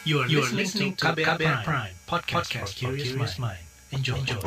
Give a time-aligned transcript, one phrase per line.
[0.00, 3.60] You are, you are listening to KBR, Prime, Prime podcast, podcast for curious mind.
[3.92, 4.16] Enjoy.
[4.16, 4.40] Enjoy.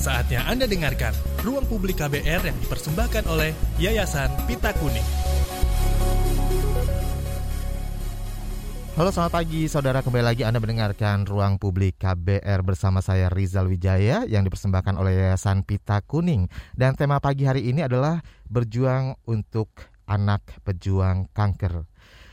[0.00, 1.12] Saatnya Anda dengarkan
[1.44, 5.04] Ruang Publik KBR yang dipersembahkan oleh Yayasan Pita Kuning.
[8.96, 14.24] Halo selamat pagi saudara kembali lagi Anda mendengarkan Ruang Publik KBR bersama saya Rizal Wijaya
[14.24, 19.68] yang dipersembahkan oleh Yayasan Pita Kuning dan tema pagi hari ini adalah berjuang untuk
[20.06, 21.84] anak pejuang kanker.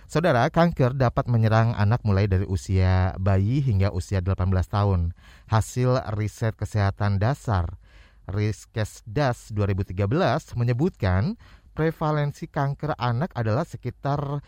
[0.05, 5.17] Saudara, kanker dapat menyerang anak mulai dari usia bayi hingga usia 18 tahun.
[5.49, 7.81] Hasil riset kesehatan dasar
[8.29, 10.07] Riskesdas 2013
[10.55, 11.35] menyebutkan
[11.75, 14.39] prevalensi kanker anak adalah sekitar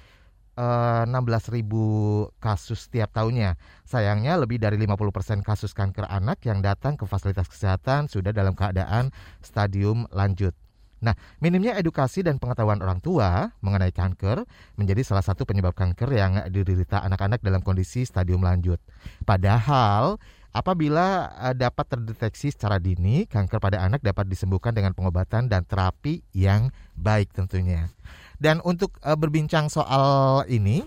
[0.55, 1.11] 16.000
[1.59, 3.59] eh, kasus setiap tahunnya.
[3.83, 9.11] Sayangnya lebih dari 50% kasus kanker anak yang datang ke fasilitas kesehatan sudah dalam keadaan
[9.43, 10.55] stadium lanjut.
[11.03, 11.13] Nah,
[11.43, 14.47] minimnya edukasi dan pengetahuan orang tua mengenai kanker
[14.79, 18.79] menjadi salah satu penyebab kanker yang diderita anak-anak dalam kondisi stadium lanjut.
[19.27, 20.15] Padahal
[20.55, 26.23] apabila eh, dapat terdeteksi secara dini, kanker pada anak dapat disembuhkan dengan pengobatan dan terapi
[26.31, 27.91] yang baik tentunya.
[28.35, 30.83] Dan untuk uh, berbincang soal ini,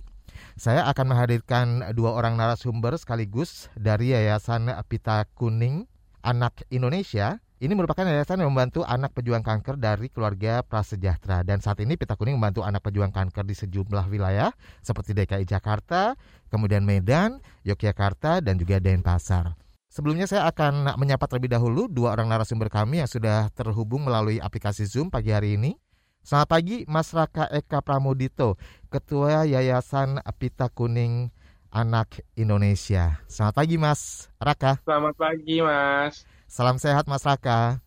[0.58, 5.86] saya akan menghadirkan dua orang narasumber sekaligus dari Yayasan Pita Kuning
[6.20, 7.40] Anak Indonesia.
[7.58, 12.14] Ini merupakan yayasan yang membantu anak pejuang kanker dari keluarga prasejahtera dan saat ini Pita
[12.14, 16.14] Kuning membantu anak pejuang kanker di sejumlah wilayah seperti DKI Jakarta,
[16.54, 19.58] kemudian Medan, Yogyakarta dan juga Denpasar.
[19.90, 24.86] Sebelumnya saya akan menyapa terlebih dahulu dua orang narasumber kami yang sudah terhubung melalui aplikasi
[24.86, 25.74] Zoom pagi hari ini.
[26.22, 28.54] Selamat pagi Mas Raka Eka Pramudito,
[28.86, 31.34] Ketua Yayasan Pita Kuning
[31.74, 33.18] Anak Indonesia.
[33.26, 34.78] Selamat pagi Mas Raka.
[34.86, 36.37] Selamat pagi Mas.
[36.48, 37.84] Salam sehat Mas Raka.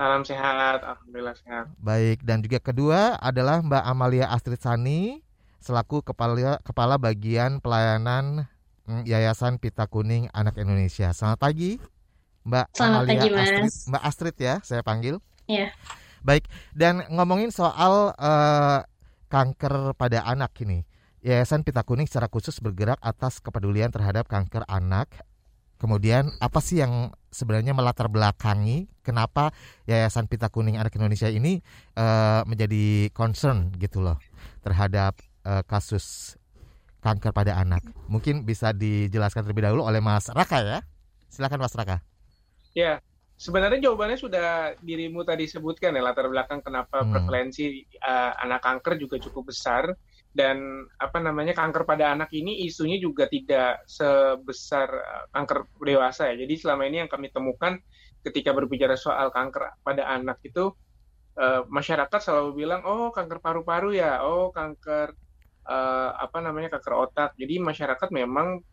[0.00, 1.68] Salam sehat, Alhamdulillah sehat.
[1.76, 5.20] Baik, dan juga kedua adalah Mbak Amalia Astrid Sani,
[5.60, 8.48] selaku Kepala, Kepala Bagian Pelayanan
[8.88, 11.12] mm, Yayasan Pita Kuning Anak Indonesia.
[11.12, 11.76] Selamat pagi
[12.48, 13.44] Mbak Selamat Amalia pagi, Mas.
[13.44, 13.72] Astrid.
[13.92, 15.20] Mbak Astrid ya, saya panggil.
[15.44, 15.68] Iya.
[16.24, 18.88] Baik, dan ngomongin soal uh,
[19.28, 20.88] kanker pada anak ini.
[21.20, 25.12] Yayasan Pita Kuning secara khusus bergerak atas kepedulian terhadap kanker anak.
[25.82, 29.50] Kemudian apa sih yang sebenarnya melatar belakangi kenapa
[29.90, 31.58] Yayasan Pita Kuning Anak Indonesia ini
[31.98, 34.22] uh, menjadi concern gitu loh
[34.62, 36.38] terhadap uh, kasus
[37.02, 37.82] kanker pada anak.
[38.06, 40.80] Mungkin bisa dijelaskan terlebih dahulu oleh Mas Raka ya.
[41.26, 41.98] Silakan Mas Raka.
[42.78, 43.02] Ya,
[43.34, 47.10] sebenarnya jawabannya sudah dirimu tadi sebutkan ya latar belakang kenapa hmm.
[47.10, 49.98] prevalensi uh, anak kanker juga cukup besar
[50.32, 56.40] dan apa namanya kanker pada anak ini isunya juga tidak sebesar uh, kanker dewasa ya.
[56.40, 57.76] Jadi selama ini yang kami temukan
[58.24, 60.72] ketika berbicara soal kanker pada anak itu
[61.36, 65.12] uh, masyarakat selalu bilang oh kanker paru-paru ya, oh kanker
[65.68, 67.36] uh, apa namanya kanker otak.
[67.36, 68.64] Jadi masyarakat memang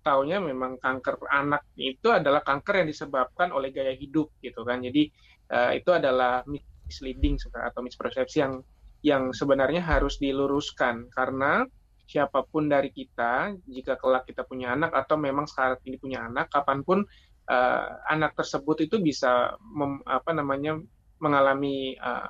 [0.00, 4.80] taunya memang kanker anak itu adalah kanker yang disebabkan oleh gaya hidup gitu kan.
[4.80, 5.12] Jadi
[5.50, 6.46] itu adalah
[6.86, 8.62] misleading atau mispersepsi yang
[9.00, 11.08] yang sebenarnya harus diluruskan.
[11.12, 11.64] Karena
[12.04, 16.50] siapa pun dari kita jika kelak kita punya anak atau memang saat ini punya anak
[16.50, 17.06] kapan pun
[17.46, 20.74] uh, anak tersebut itu bisa mem, apa namanya
[21.22, 22.26] mengalami uh,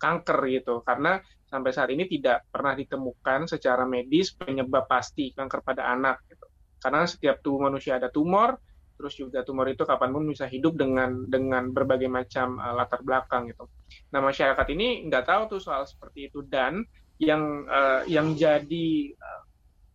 [0.00, 0.82] kanker gitu.
[0.82, 6.46] Karena sampai saat ini tidak pernah ditemukan secara medis penyebab pasti kanker pada anak gitu.
[6.80, 8.56] Karena setiap tubuh manusia ada tumor
[9.00, 13.48] terus juga tumor itu kapan pun bisa hidup dengan dengan berbagai macam uh, latar belakang
[13.48, 13.64] gitu.
[14.12, 16.84] Nah masyarakat ini nggak tahu tuh soal seperti itu dan
[17.16, 19.42] yang uh, yang jadi uh,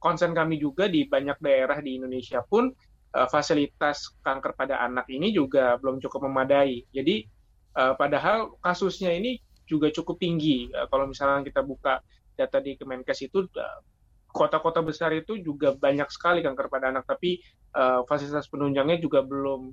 [0.02, 2.74] concern kami juga di banyak daerah di Indonesia pun
[3.14, 6.82] uh, fasilitas kanker pada anak ini juga belum cukup memadai.
[6.90, 7.30] Jadi
[7.78, 9.38] uh, padahal kasusnya ini
[9.70, 10.74] juga cukup tinggi.
[10.74, 12.02] Uh, kalau misalnya kita buka
[12.34, 13.80] data di Kemenkes itu uh,
[14.36, 17.40] kota-kota besar itu juga banyak sekali kanker pada anak, tapi
[17.72, 19.72] uh, fasilitas penunjangnya juga belum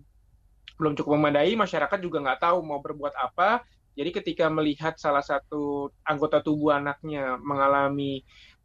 [0.79, 1.59] belum cukup memadai.
[1.59, 3.67] Masyarakat juga nggak tahu mau berbuat apa.
[3.99, 8.23] Jadi ketika melihat salah satu anggota tubuh anaknya mengalami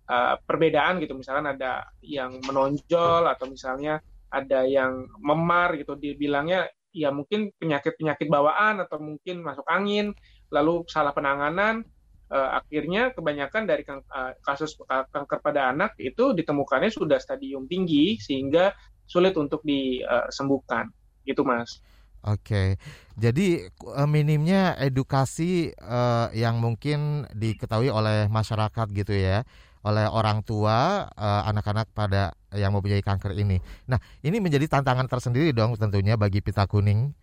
[0.07, 3.99] uh, perbedaan gitu, misalkan ada yang menonjol atau misalnya
[4.29, 10.15] ada yang memar gitu, dibilangnya ya mungkin penyakit-penyakit bawaan atau mungkin masuk angin,
[10.53, 11.83] lalu salah penanganan,
[12.31, 18.75] uh, akhirnya kebanyakan dari uh, kasus kanker pada anak itu ditemukannya sudah stadium tinggi sehingga
[19.07, 20.91] sulit untuk disembuhkan
[21.23, 21.79] gitu mas.
[22.27, 22.75] Oke,
[23.15, 29.47] jadi eh, minimnya edukasi uh, yang mungkin diketahui oleh masyarakat gitu ya,
[29.85, 31.07] oleh orang tua
[31.47, 33.63] anak-anak uh, pada yang mempunyai kanker ini.
[33.87, 37.15] Nah, ini menjadi tantangan tersendiri dong tentunya bagi Pita Kuning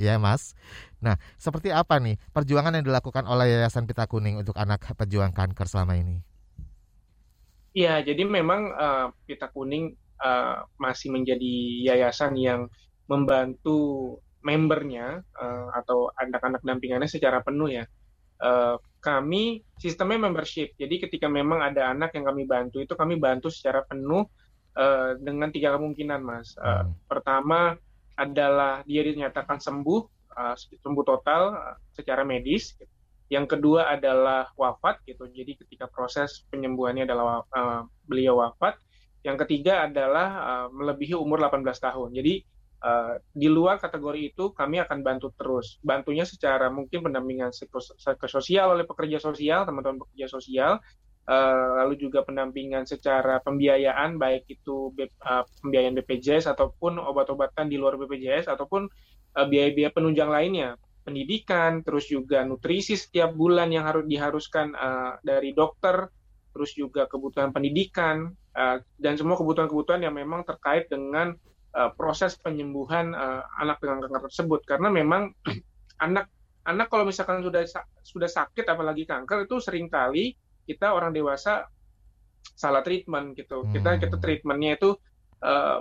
[0.00, 0.58] ya Mas.
[0.98, 5.68] Nah, seperti apa nih perjuangan yang dilakukan oleh Yayasan Pita Kuning untuk anak pejuang kanker
[5.68, 6.24] selama ini?
[7.74, 9.92] Iya, jadi memang uh, Pita Kuning
[10.22, 11.54] uh, masih menjadi
[11.90, 12.70] yayasan yang
[13.10, 17.84] membantu membernya uh, atau anak-anak dampingannya secara penuh ya.
[18.38, 20.72] Uh, kami sistemnya membership.
[20.78, 24.24] Jadi ketika memang ada anak yang kami bantu itu kami bantu secara penuh
[24.78, 26.54] uh, dengan tiga kemungkinan, Mas.
[26.56, 26.92] Uh, hmm.
[27.10, 27.76] Pertama
[28.14, 30.00] adalah dia dinyatakan sembuh,
[30.34, 32.74] uh, sembuh total uh, secara medis.
[33.32, 35.26] Yang kedua adalah wafat gitu.
[35.32, 38.78] Jadi ketika proses penyembuhannya adalah uh, beliau wafat.
[39.24, 42.10] Yang ketiga adalah uh, melebihi umur 18 tahun.
[42.14, 42.44] Jadi
[42.84, 45.80] Uh, di luar kategori itu kami akan bantu terus.
[45.80, 47.48] Bantunya secara mungkin pendampingan
[47.96, 50.76] psikososial oleh pekerja sosial, teman-teman pekerja sosial,
[51.28, 57.96] uh, lalu juga pendampingan secara pembiayaan, baik itu uh, pembiayaan BPJS ataupun obat-obatan di luar
[58.00, 58.88] BPJS ataupun
[59.34, 64.72] biaya-biaya uh, penunjang lainnya, pendidikan, terus juga nutrisi setiap bulan yang harus diharuskan
[65.26, 66.06] dari dokter,
[66.54, 68.30] terus juga kebutuhan pendidikan
[69.02, 71.34] dan semua kebutuhan-kebutuhan yang memang terkait dengan
[71.98, 74.62] proses penyembuhan uh, anak dengan kanker tersebut.
[74.62, 75.34] Karena memang
[76.06, 76.30] anak
[76.64, 77.62] anak kalau misalkan sudah
[78.00, 80.32] sudah sakit apalagi kanker itu sering kali
[80.64, 81.68] kita orang dewasa
[82.56, 83.64] salah treatment gitu.
[83.64, 83.72] Hmm.
[83.72, 84.96] Kita kita treatmentnya itu
[85.44, 85.80] uh,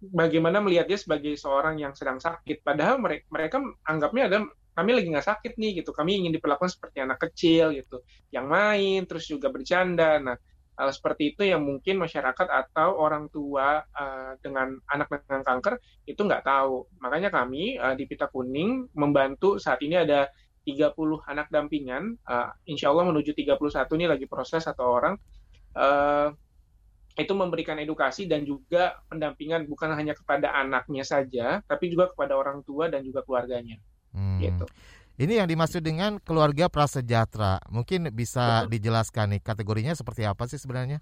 [0.00, 3.56] bagaimana melihat dia sebagai seorang yang sedang sakit padahal mereka mereka
[3.88, 4.38] anggapnya ada
[4.76, 9.08] kami lagi nggak sakit nih gitu kami ingin diperlakukan seperti anak kecil gitu yang main
[9.08, 10.36] terus juga bercanda nah
[10.76, 16.20] hal seperti itu yang mungkin masyarakat atau orang tua uh, dengan anak dengan kanker itu
[16.20, 16.84] nggak tahu.
[17.00, 20.28] Makanya kami uh, di Pita Kuning membantu saat ini ada
[20.66, 25.14] 30 anak dampingan, uh, insya Allah menuju 31 ini lagi proses satu orang,
[25.78, 26.34] uh,
[27.16, 32.60] itu memberikan edukasi dan juga pendampingan bukan hanya kepada anaknya saja, tapi juga kepada orang
[32.66, 33.78] tua dan juga keluarganya.
[34.12, 34.42] Hmm.
[34.42, 34.66] Gitu.
[35.16, 37.64] Ini yang dimaksud dengan keluarga prasejahtera.
[37.72, 38.70] Mungkin bisa Betul.
[38.76, 41.00] dijelaskan nih kategorinya seperti apa sih sebenarnya?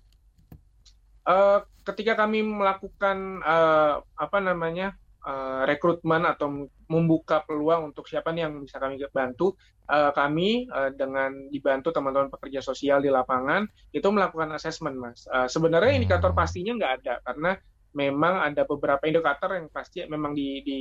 [1.26, 4.94] Uh, ketika kami melakukan uh, apa namanya
[5.25, 9.56] uh, rekrutmen atau membuka peluang untuk siapa nih yang bisa kami bantu,
[9.88, 15.25] uh, kami uh, dengan dibantu teman-teman pekerja sosial di lapangan itu melakukan asesmen, mas.
[15.32, 16.00] Uh, sebenarnya hmm.
[16.05, 17.50] indikator pastinya nggak ada karena
[17.94, 20.79] memang ada beberapa indikator yang pasti memang di, di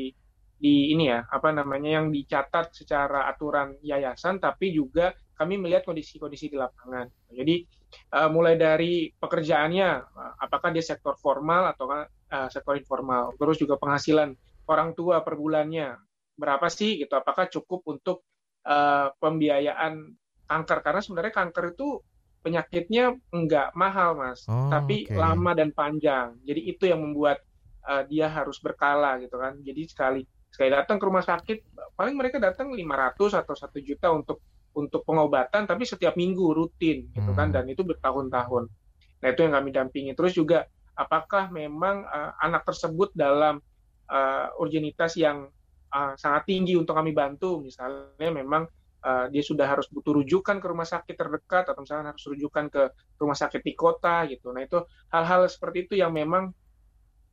[0.64, 6.48] di ini ya apa namanya yang dicatat secara aturan yayasan tapi juga kami melihat kondisi-kondisi
[6.48, 7.10] di lapangan.
[7.34, 7.68] Jadi
[8.16, 11.90] uh, mulai dari pekerjaannya uh, apakah dia sektor formal atau
[12.34, 14.34] uh, sektor informal, terus juga penghasilan
[14.66, 15.94] orang tua per bulannya
[16.34, 18.26] berapa sih gitu, apakah cukup untuk
[18.66, 20.18] uh, pembiayaan
[20.50, 22.02] kanker karena sebenarnya kanker itu
[22.42, 25.16] penyakitnya enggak mahal mas, oh, tapi okay.
[25.16, 26.36] lama dan panjang.
[26.44, 27.40] Jadi itu yang membuat
[27.86, 29.56] uh, dia harus berkala gitu kan.
[29.64, 30.22] Jadi sekali
[30.54, 31.58] sekali datang ke rumah sakit
[31.98, 34.38] paling mereka datang 500 atau satu juta untuk
[34.78, 37.56] untuk pengobatan tapi setiap minggu rutin gitu kan hmm.
[37.58, 38.70] dan itu bertahun-tahun
[39.18, 43.62] nah itu yang kami dampingi terus juga apakah memang uh, anak tersebut dalam
[44.10, 45.50] uh, urgenitas yang
[45.94, 48.70] uh, sangat tinggi untuk kami bantu misalnya memang
[49.06, 52.84] uh, dia sudah harus butuh rujukan ke rumah sakit terdekat atau misalnya harus rujukan ke
[53.18, 56.54] rumah sakit di kota gitu nah itu hal-hal seperti itu yang memang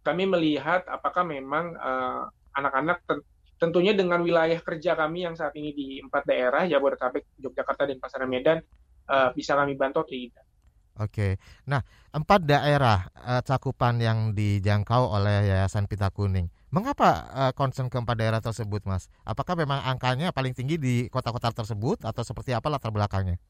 [0.01, 2.25] kami melihat apakah memang uh,
[2.57, 3.05] anak-anak
[3.61, 8.25] tentunya dengan wilayah kerja kami yang saat ini di empat daerah Jabodetabek, Yogyakarta dan Pasar
[8.25, 8.59] Medan
[9.13, 10.50] uh, bisa kami bantu tidak.
[11.01, 11.81] Oke, nah
[12.13, 16.53] empat daerah uh, cakupan yang dijangkau oleh Yayasan Pita Kuning.
[16.69, 19.09] Mengapa uh, concern ke empat daerah tersebut, Mas?
[19.25, 23.41] Apakah memang angkanya paling tinggi di kota-kota tersebut atau seperti apa latar belakangnya?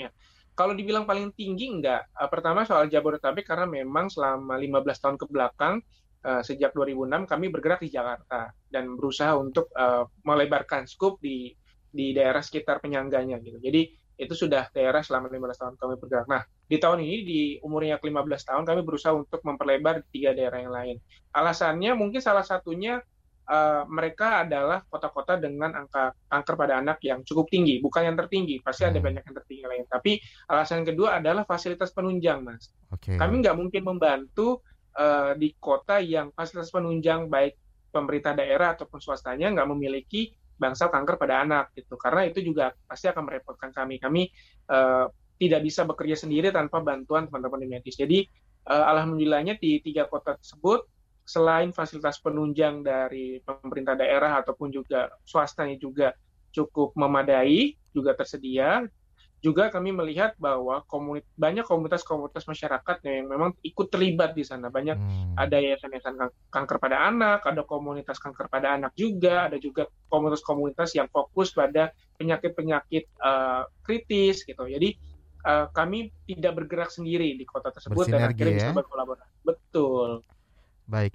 [0.00, 0.08] Ya,
[0.56, 2.08] kalau dibilang paling tinggi enggak.
[2.16, 5.84] Uh, pertama soal Jabodetabek karena memang selama 15 tahun ke belakang
[6.24, 11.52] uh, sejak 2006 kami bergerak di Jakarta dan berusaha untuk uh, melebarkan skup di
[11.92, 13.60] di daerah sekitar penyangganya gitu.
[13.60, 16.28] Jadi itu sudah daerah selama 15 tahun kami bergerak.
[16.28, 20.30] Nah, di tahun ini di umurnya ke 15 tahun kami berusaha untuk memperlebar di tiga
[20.30, 20.96] daerah yang lain.
[21.34, 23.02] Alasannya mungkin salah satunya
[23.50, 28.62] uh, mereka adalah kota-kota dengan angka kanker pada anak yang cukup tinggi, bukan yang tertinggi.
[28.62, 29.06] Pasti ada hmm.
[29.10, 29.84] banyak yang tertinggi lain.
[29.90, 32.70] Tapi alasan kedua adalah fasilitas penunjang, Mas.
[32.94, 33.18] Okay.
[33.18, 34.62] Kami nggak mungkin membantu
[34.94, 37.58] uh, di kota yang fasilitas penunjang baik
[37.90, 43.08] pemerintah daerah ataupun swastanya nggak memiliki bangsal kanker pada anak gitu karena itu juga pasti
[43.08, 44.28] akan merepotkan kami kami
[44.68, 45.08] uh,
[45.40, 48.28] tidak bisa bekerja sendiri tanpa bantuan teman-teman di medis jadi
[48.68, 50.84] uh, alhamdulillahnya di tiga kota tersebut
[51.24, 56.12] selain fasilitas penunjang dari pemerintah daerah ataupun juga swastanya juga
[56.52, 58.84] cukup memadai juga tersedia
[59.40, 64.68] juga kami melihat bahwa komunit, banyak komunitas-komunitas masyarakat yang memang ikut terlibat di sana.
[64.68, 65.40] Banyak hmm.
[65.40, 66.20] ada yayasan-yayasan
[66.52, 71.88] kanker pada anak, ada komunitas kanker pada anak juga, ada juga komunitas-komunitas yang fokus pada
[72.20, 74.60] penyakit-penyakit uh, kritis gitu.
[74.68, 75.00] Jadi
[75.44, 78.58] uh, kami tidak bergerak sendiri di kota tersebut dan akhirnya ya?
[78.70, 79.32] bisa berkolaborasi.
[79.44, 80.10] Betul.
[80.86, 81.12] Baik.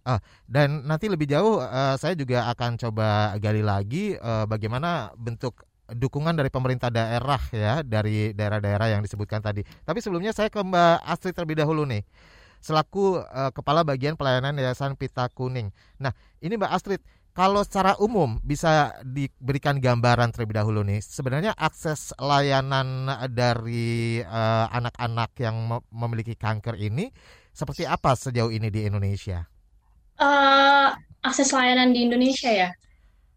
[0.00, 0.16] Uh,
[0.48, 5.60] dan nanti lebih jauh uh, saya juga akan coba gali lagi uh, bagaimana bentuk
[5.92, 9.60] dukungan dari pemerintah daerah ya dari daerah-daerah yang disebutkan tadi.
[9.84, 12.00] Tapi sebelumnya saya ke Mbak Astrid terlebih dahulu nih
[12.60, 15.72] selaku uh, kepala bagian pelayanan Yayasan Pita Kuning.
[15.96, 16.12] Nah,
[16.44, 17.00] ini Mbak Astrid,
[17.40, 25.32] kalau secara umum bisa diberikan gambaran terlebih dahulu nih, sebenarnya akses layanan dari uh, anak-anak
[25.40, 27.08] yang memiliki kanker ini
[27.56, 29.48] seperti apa sejauh ini di Indonesia?
[30.20, 30.92] Uh,
[31.24, 32.70] akses layanan di Indonesia ya.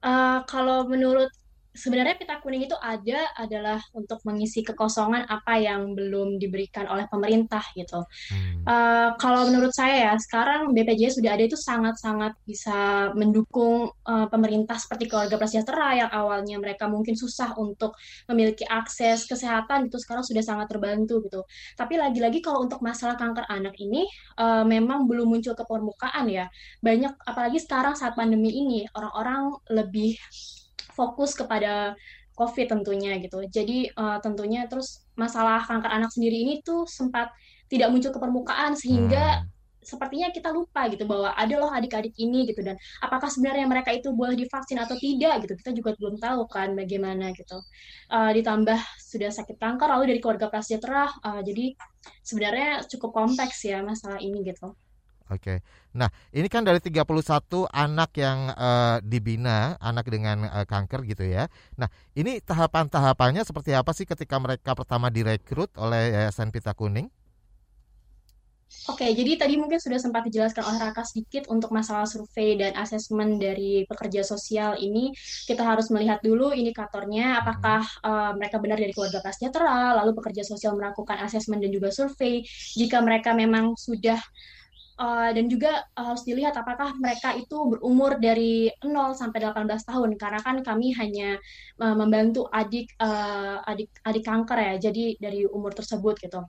[0.04, 1.32] Uh, kalau menurut
[1.74, 7.66] sebenarnya pita kuning itu ada adalah untuk mengisi kekosongan apa yang belum diberikan oleh pemerintah
[7.74, 8.06] gitu.
[8.30, 8.62] Hmm.
[8.64, 14.78] Uh, kalau menurut saya ya sekarang BPJS sudah ada itu sangat-sangat bisa mendukung uh, pemerintah
[14.78, 17.98] seperti keluarga prasejahtera yang awalnya mereka mungkin susah untuk
[18.30, 21.42] memiliki akses kesehatan itu sekarang sudah sangat terbantu gitu.
[21.74, 24.06] Tapi lagi-lagi kalau untuk masalah kanker anak ini
[24.38, 26.46] uh, memang belum muncul ke permukaan ya.
[26.86, 30.14] Banyak apalagi sekarang saat pandemi ini orang-orang lebih
[30.94, 31.98] fokus kepada
[32.34, 33.46] COVID tentunya gitu.
[33.46, 37.30] Jadi uh, tentunya terus masalah kanker anak sendiri ini tuh sempat
[37.70, 39.86] tidak muncul ke permukaan sehingga hmm.
[39.86, 44.10] sepertinya kita lupa gitu bahwa ada loh adik-adik ini gitu dan apakah sebenarnya mereka itu
[44.14, 47.58] boleh divaksin atau tidak gitu kita juga belum tahu kan bagaimana gitu.
[48.10, 51.78] Uh, ditambah sudah sakit kanker lalu dari keluarga prasejahtera uh, jadi
[52.26, 54.74] sebenarnya cukup kompleks ya masalah ini gitu.
[55.34, 55.66] Oke.
[55.98, 57.10] Nah, ini kan dari 31
[57.74, 61.50] anak yang uh, dibina, anak dengan uh, kanker gitu ya.
[61.74, 67.10] Nah, ini tahapan-tahapannya seperti apa sih ketika mereka pertama direkrut oleh Yayasan Pita Kuning?
[68.90, 73.40] Oke, jadi tadi mungkin sudah sempat dijelaskan oleh Raka sedikit untuk masalah survei dan asesmen
[73.40, 75.16] dari pekerja sosial ini
[75.48, 80.76] kita harus melihat dulu indikatornya apakah uh, mereka benar dari keluarga prasejahtera, lalu pekerja sosial
[80.76, 82.44] melakukan asesmen dan juga survei.
[82.76, 84.20] Jika mereka memang sudah
[85.04, 90.10] uh, dan juga uh, harus dilihat apakah mereka itu berumur dari 0 sampai 18 tahun.
[90.16, 91.36] Karena kan kami hanya
[91.84, 96.40] uh, membantu adik uh, adik adik kanker ya jadi dari umur tersebut gitu.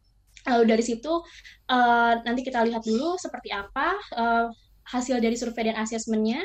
[0.44, 1.25] Lalu dari situ
[2.20, 3.96] nanti kita lihat dulu seperti apa
[4.84, 6.44] hasil dari survei dan asesmennya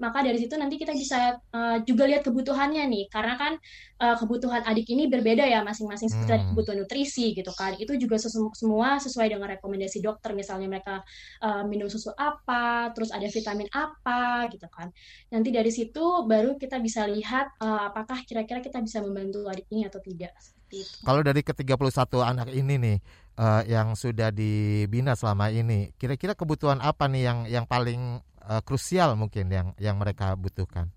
[0.00, 3.04] maka dari situ nanti kita bisa uh, juga lihat kebutuhannya nih.
[3.12, 3.52] Karena kan
[4.00, 6.08] uh, kebutuhan adik ini berbeda ya masing-masing.
[6.08, 6.50] Seperti hmm.
[6.56, 7.76] kebutuhan nutrisi gitu kan.
[7.76, 10.32] Itu juga sesu semua sesuai dengan rekomendasi dokter.
[10.32, 11.04] Misalnya mereka
[11.44, 14.88] uh, minum susu apa terus ada vitamin apa gitu kan.
[15.28, 19.84] Nanti dari situ baru kita bisa lihat uh, apakah kira-kira kita bisa membantu adik ini
[19.84, 20.32] atau tidak.
[21.02, 21.74] Kalau dari ke 31
[22.22, 22.98] anak ini nih
[23.40, 29.14] uh, yang sudah dibina selama ini kira-kira kebutuhan apa nih yang yang paling uh, krusial
[29.14, 30.90] mungkin yang yang mereka butuhkan?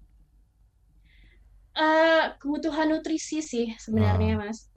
[1.73, 4.39] Uh, kebutuhan nutrisi sih sebenarnya, oh.
[4.41, 4.69] Mas.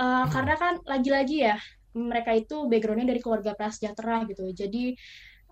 [0.00, 0.32] Uh, hmm.
[0.32, 1.56] Karena kan lagi-lagi ya
[1.92, 4.48] mereka itu backgroundnya dari keluarga prasejahtera gitu.
[4.52, 4.96] Jadi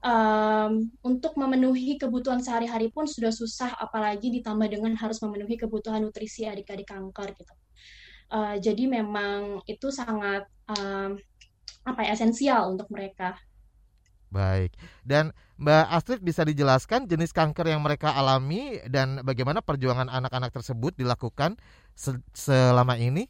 [0.00, 6.49] um, untuk memenuhi kebutuhan sehari-hari pun sudah susah, apalagi ditambah dengan harus memenuhi kebutuhan nutrisi
[6.49, 7.54] adik-adik kanker gitu.
[8.30, 11.18] Uh, jadi memang itu sangat um,
[11.84, 13.37] apa ya esensial untuk mereka.
[14.30, 14.78] Baik.
[15.02, 20.94] Dan Mbak Astrid bisa dijelaskan jenis kanker yang mereka alami dan bagaimana perjuangan anak-anak tersebut
[20.96, 21.58] dilakukan
[21.92, 23.26] se selama ini?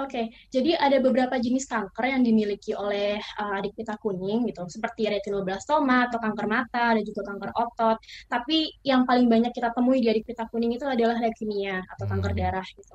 [0.00, 4.64] Oke, okay, jadi ada beberapa jenis kanker yang dimiliki oleh uh, adik pita kuning gitu,
[4.64, 8.00] seperti retinoblastoma atau kanker mata, dan juga kanker otot.
[8.24, 12.32] Tapi yang paling banyak kita temui di adik pita kuning itu adalah leukemia atau kanker
[12.32, 12.40] hmm.
[12.40, 12.94] darah gitu.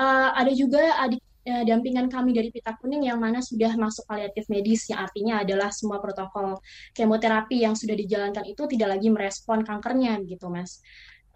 [0.00, 4.48] Uh, ada juga adik Eh, dampingan kami dari Pita Kuning yang mana sudah masuk paliatif
[4.48, 6.56] medis yang artinya adalah semua protokol
[6.96, 10.80] kemoterapi yang sudah dijalankan itu tidak lagi merespon kankernya gitu mas.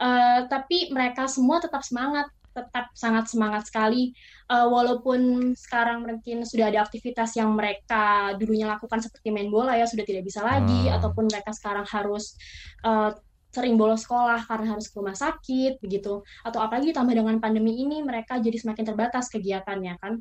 [0.01, 2.25] Uh, tapi mereka semua tetap semangat,
[2.57, 4.17] tetap sangat semangat sekali
[4.49, 9.85] uh, walaupun sekarang mungkin sudah ada aktivitas yang mereka dulunya lakukan seperti main bola ya
[9.85, 10.97] sudah tidak bisa lagi hmm.
[10.97, 12.33] ataupun mereka sekarang harus
[12.81, 13.13] uh,
[13.49, 16.23] sering bolos sekolah karena harus ke rumah sakit begitu.
[16.45, 20.21] Atau apalagi ditambah dengan pandemi ini mereka jadi semakin terbatas kegiatannya kan.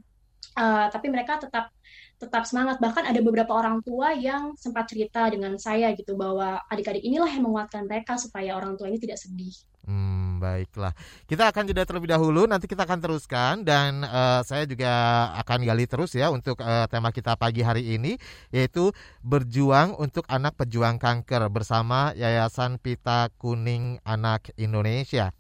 [0.57, 1.69] Uh, tapi mereka tetap
[2.17, 7.05] tetap semangat bahkan ada beberapa orang tua yang sempat cerita dengan saya gitu bahwa adik-adik
[7.05, 9.53] inilah yang menguatkan mereka supaya orang tua ini tidak sedih
[9.87, 10.91] Hmm, baiklah.
[11.31, 14.91] Kita akan jeda terlebih dahulu, nanti kita akan teruskan dan uh, saya juga
[15.39, 18.19] akan gali terus ya untuk uh, tema kita pagi hari ini
[18.51, 18.91] yaitu
[19.23, 25.31] berjuang untuk anak pejuang kanker bersama Yayasan Pita Kuning Anak Indonesia.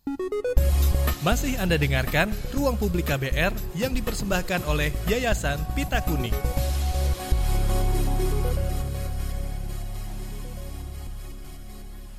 [1.27, 6.31] Masih Anda dengarkan Ruang Publik KBR yang dipersembahkan oleh Yayasan Pita Kuning.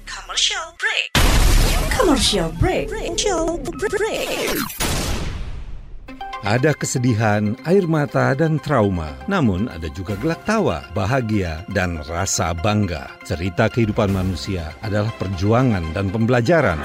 [0.05, 1.09] Commercial break.
[1.88, 2.87] Commercial break.
[2.93, 3.57] Commercial
[3.88, 4.53] break.
[6.45, 9.17] Ada kesedihan, air mata, dan trauma.
[9.25, 13.09] Namun ada juga gelak tawa, bahagia, dan rasa bangga.
[13.25, 16.85] Cerita kehidupan manusia adalah perjuangan dan pembelajaran.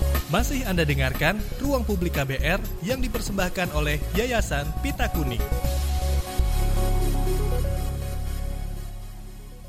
[0.31, 5.43] Masih Anda dengarkan Ruang Publik KBR yang dipersembahkan oleh Yayasan Pita Kuning.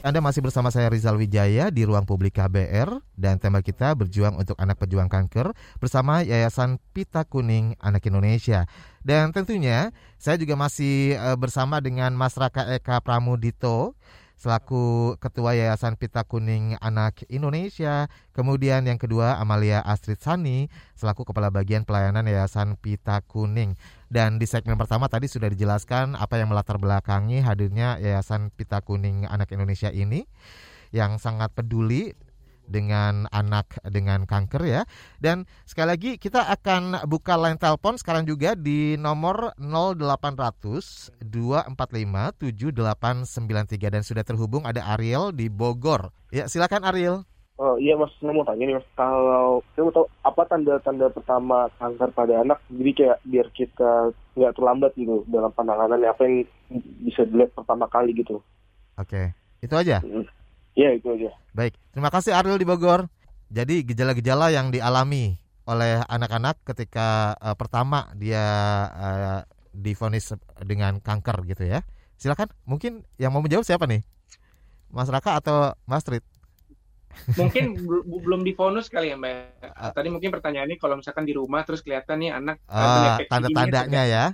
[0.07, 4.55] Anda masih bersama saya Rizal Wijaya di Ruang Publik KBR dan tema kita berjuang untuk
[4.55, 5.51] anak pejuang kanker
[5.83, 8.71] bersama Yayasan Pita Kuning Anak Indonesia.
[9.03, 13.99] Dan tentunya saya juga masih eh, bersama dengan Mas Raka Eka Pramudito
[14.43, 18.11] selaku Ketua Yayasan Pita Kuning Anak Indonesia.
[18.35, 20.67] Kemudian yang kedua Amalia Astrid Sani
[20.99, 23.79] selaku Kepala Bagian Pelayanan Yayasan Pita Kuning.
[24.11, 29.31] Dan di segmen pertama tadi sudah dijelaskan apa yang melatar belakangi hadirnya Yayasan Pita Kuning
[29.31, 30.27] Anak Indonesia ini
[30.91, 32.13] yang sangat peduli
[32.73, 34.83] dengan anak dengan kanker ya.
[35.21, 41.77] Dan sekali lagi kita akan buka line telepon sekarang juga di nomor 0800 245
[42.41, 46.09] 7893 dan sudah terhubung ada Ariel di Bogor.
[46.33, 47.29] Ya, silakan Ariel.
[47.61, 51.71] Oh iya mas, saya mau tanya nih mas, kalau saya mau tahu apa tanda-tanda pertama
[51.79, 53.93] kanker pada anak, jadi kayak biar kita
[54.35, 56.49] nggak terlambat gitu dalam penanganan apa yang
[57.05, 58.41] bisa dilihat pertama kali gitu.
[58.97, 60.01] Oke, itu aja.
[60.73, 61.31] Iya itu aja.
[61.53, 63.09] Baik, terima kasih Ariel di Bogor.
[63.53, 65.37] Jadi gejala-gejala yang dialami
[65.69, 68.45] oleh anak-anak ketika uh, pertama dia
[68.91, 69.41] uh,
[69.77, 70.33] difonis
[70.65, 71.85] dengan kanker gitu ya.
[72.17, 74.01] Silakan, mungkin yang mau menjawab siapa nih?
[74.89, 76.25] Mas Raka atau Mas Trit?
[77.37, 77.77] mungkin
[78.25, 79.69] belum difonus kali ya mbak.
[79.93, 84.25] Tadi mungkin pertanyaannya kalau misalkan di rumah terus kelihatan nih anak uh, tanda-tandanya ya.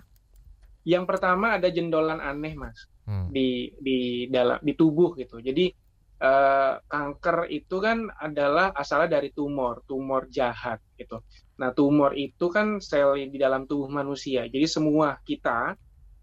[0.86, 3.28] Yang pertama ada jendolan aneh mas hmm.
[3.34, 3.98] di di
[4.30, 5.42] dalam di tubuh gitu.
[5.42, 5.74] Jadi
[6.22, 11.22] uh, kanker itu kan adalah asalnya dari tumor, tumor jahat gitu.
[11.58, 14.46] Nah, tumor itu kan sel di dalam tubuh manusia.
[14.46, 15.74] Jadi semua kita,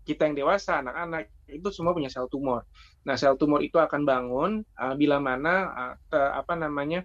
[0.08, 2.64] kita yang dewasa, anak-anak itu semua punya sel tumor.
[3.04, 7.04] Nah, sel tumor itu akan bangun uh, bila mana uh, te, apa namanya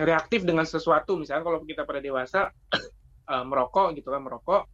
[0.00, 1.16] reaktif dengan sesuatu.
[1.16, 2.52] Misalnya kalau kita pada dewasa
[3.28, 4.68] uh, merokok gitu kan, merokok,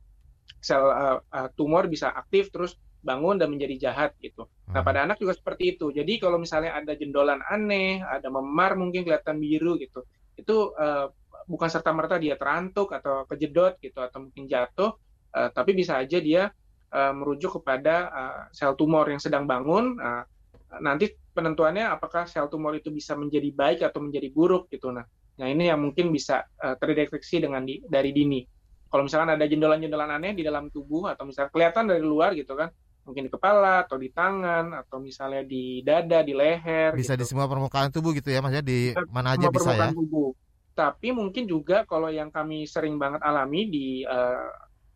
[0.59, 4.45] sel uh, uh, tumor bisa aktif terus bangun dan menjadi jahat gitu.
[4.71, 4.87] Nah hmm.
[4.87, 5.89] pada anak juga seperti itu.
[5.91, 10.05] Jadi kalau misalnya ada jendolan aneh, ada memar mungkin kelihatan biru gitu,
[10.37, 11.09] itu uh,
[11.49, 14.95] bukan serta merta dia terantuk atau kejedot gitu atau mungkin jatuh,
[15.33, 16.53] uh, tapi bisa aja dia
[16.93, 19.97] uh, merujuk kepada uh, sel tumor yang sedang bangun.
[19.97, 20.25] Uh,
[20.79, 24.93] nanti penentuannya apakah sel tumor itu bisa menjadi baik atau menjadi buruk gitu.
[24.93, 25.03] Nah,
[25.41, 28.45] nah ini yang mungkin bisa uh, terdeteksi dengan di, dari dini.
[28.91, 32.75] Kalau misalkan ada jendolan-jendolan aneh di dalam tubuh atau misalnya kelihatan dari luar gitu kan,
[33.05, 36.93] mungkin di kepala atau di tangan atau misalnya di dada, di leher.
[36.95, 37.23] Bisa gitu.
[37.23, 39.91] di semua permukaan tubuh gitu ya, Mas ya di mana aja bisa ya.
[39.91, 40.37] Tubuh.
[40.77, 44.49] Tapi mungkin juga kalau yang kami sering banget alami di uh,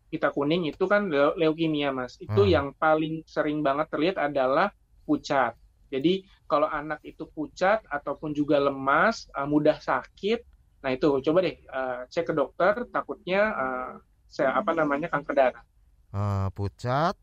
[0.08, 2.16] kita kuning itu kan leukemia, Mas.
[2.22, 2.52] Itu hmm.
[2.52, 4.70] yang paling sering banget terlihat adalah
[5.04, 5.58] pucat.
[5.92, 10.42] Jadi kalau anak itu pucat ataupun juga lemas, uh, mudah sakit,
[10.84, 12.86] nah itu coba deh uh, cek ke dokter.
[12.88, 13.92] Takutnya uh,
[14.30, 15.64] saya apa namanya kanker darah.
[16.14, 17.18] Uh, pucat,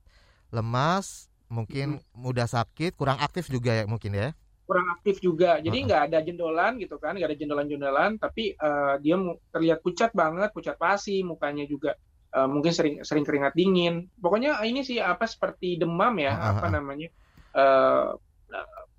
[0.51, 2.15] lemas, mungkin hmm.
[2.15, 4.29] mudah sakit, kurang aktif juga ya mungkin ya.
[4.67, 5.59] Kurang aktif juga.
[5.59, 6.11] Jadi nggak uh -uh.
[6.15, 9.19] ada jendolan gitu kan, nggak ada jendolan-jendolan, tapi uh, dia
[9.51, 11.95] terlihat pucat banget, pucat pasi, mukanya juga
[12.35, 14.07] uh, mungkin sering sering keringat dingin.
[14.19, 16.51] Pokoknya ini sih apa seperti demam ya, uh -huh.
[16.55, 17.09] apa namanya?
[17.51, 18.15] Uh,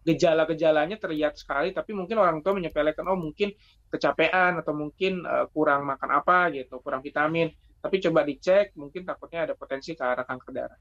[0.02, 3.54] gejala-gejalanya terlihat sekali tapi mungkin orang tua menyepelekan oh mungkin
[3.86, 9.46] kecapean atau mungkin uh, kurang makan apa gitu kurang vitamin tapi coba dicek mungkin takutnya
[9.46, 10.78] ada potensi ke arah kanker darah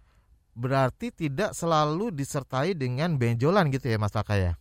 [0.54, 4.54] berarti tidak selalu disertai dengan benjolan gitu ya Mas Taka ya?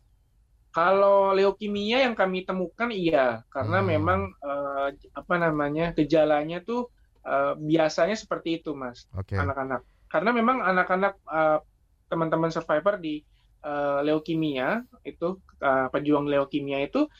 [0.70, 3.88] Kalau leukemia yang kami temukan iya, karena hmm.
[3.90, 6.86] memang uh, apa namanya gejalanya tuh
[7.26, 9.82] uh, biasanya seperti itu, Mas, anak-anak.
[10.06, 11.58] Karena memang anak-anak uh,
[12.06, 13.18] teman-teman survivor di
[13.66, 17.10] uh, leukemia itu uh, pejuang leukemia itu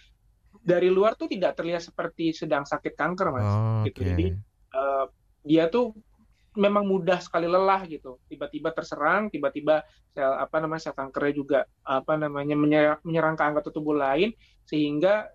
[0.63, 3.51] dari luar tuh tidak terlihat seperti sedang sakit kanker, Mas.
[3.51, 4.07] Oh, gitu.
[4.07, 4.31] Jadi
[4.79, 5.11] uh,
[5.43, 5.91] dia tuh
[6.59, 8.19] memang mudah sekali lelah gitu.
[8.27, 13.69] Tiba-tiba terserang, tiba-tiba sel apa namanya sel kankernya juga apa namanya menyerang, menyerang ke anggota
[13.71, 14.35] tubuh lain
[14.67, 15.31] sehingga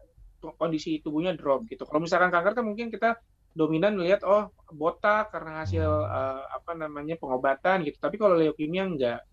[0.59, 1.87] kondisi tubuhnya drop gitu.
[1.87, 3.15] Kalau misalkan kanker kan mungkin kita
[3.55, 7.97] dominan melihat oh botak karena hasil uh, apa namanya pengobatan gitu.
[7.97, 9.23] Tapi kalau leukemia enggak.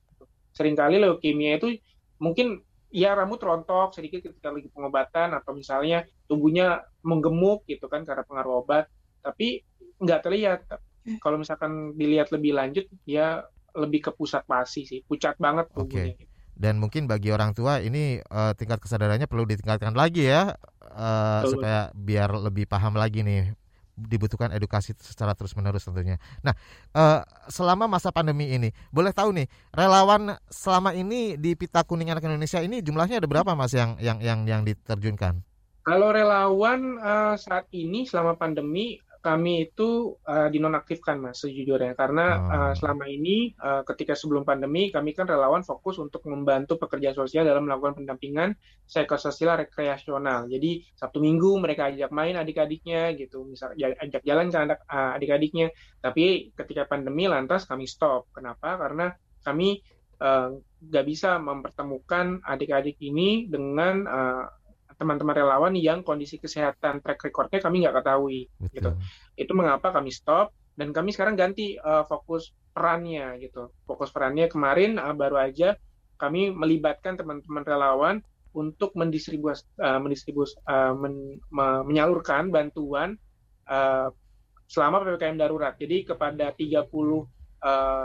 [0.55, 1.75] Seringkali leukemia itu
[2.23, 8.23] mungkin ya rambut rontok sedikit ketika lagi pengobatan atau misalnya tubuhnya menggemuk gitu kan karena
[8.23, 8.87] pengaruh obat.
[9.21, 9.67] Tapi
[9.99, 10.63] nggak terlihat.
[11.19, 13.43] Kalau misalkan dilihat lebih lanjut, ya
[13.75, 15.89] lebih ke pusat pasi sih, pucat banget Oke.
[15.89, 16.15] tubuhnya.
[16.53, 21.59] Dan mungkin bagi orang tua ini eh, tingkat kesadarannya perlu ditingkatkan lagi ya Betul.
[21.59, 23.57] supaya biar lebih paham lagi nih
[23.97, 26.17] dibutuhkan edukasi secara terus menerus tentunya.
[26.41, 26.57] Nah,
[26.97, 32.25] eh, selama masa pandemi ini, boleh tahu nih relawan selama ini di Pita Kuning Anak
[32.25, 35.45] Indonesia ini jumlahnya ada berapa mas yang yang yang yang diterjunkan?
[35.83, 42.73] Kalau relawan eh, saat ini selama pandemi kami itu eh, dinonaktifkan mas sejujurnya karena eh,
[42.75, 47.71] selama ini eh, ketika sebelum pandemi kami kan relawan fokus untuk membantu pekerja sosial dalam
[47.71, 50.51] melakukan pendampingan psikososial rekreasional.
[50.51, 55.11] Jadi Sabtu Minggu mereka ajak main adik-adiknya gitu, misal ja- ajak jalan ke anak eh,
[55.23, 55.67] adik-adiknya.
[56.03, 58.27] Tapi ketika pandemi lantas kami stop.
[58.35, 58.75] Kenapa?
[58.75, 59.15] Karena
[59.47, 59.79] kami
[60.23, 64.45] nggak bisa mempertemukan adik-adik ini dengan eh,
[64.99, 68.91] teman-teman relawan yang kondisi kesehatan track recordnya kami nggak ketahui gitu.
[69.37, 73.73] Itu mengapa kami stop dan kami sekarang ganti uh, fokus perannya gitu.
[73.85, 75.77] Fokus perannya kemarin uh, baru aja
[76.17, 78.17] kami melibatkan teman-teman relawan
[78.53, 83.17] untuk mendistribus, uh, mendistribus uh, men- me- menyalurkan bantuan
[83.67, 84.13] uh,
[84.69, 85.75] selama PPKM darurat.
[85.77, 87.25] Jadi kepada 30 uh,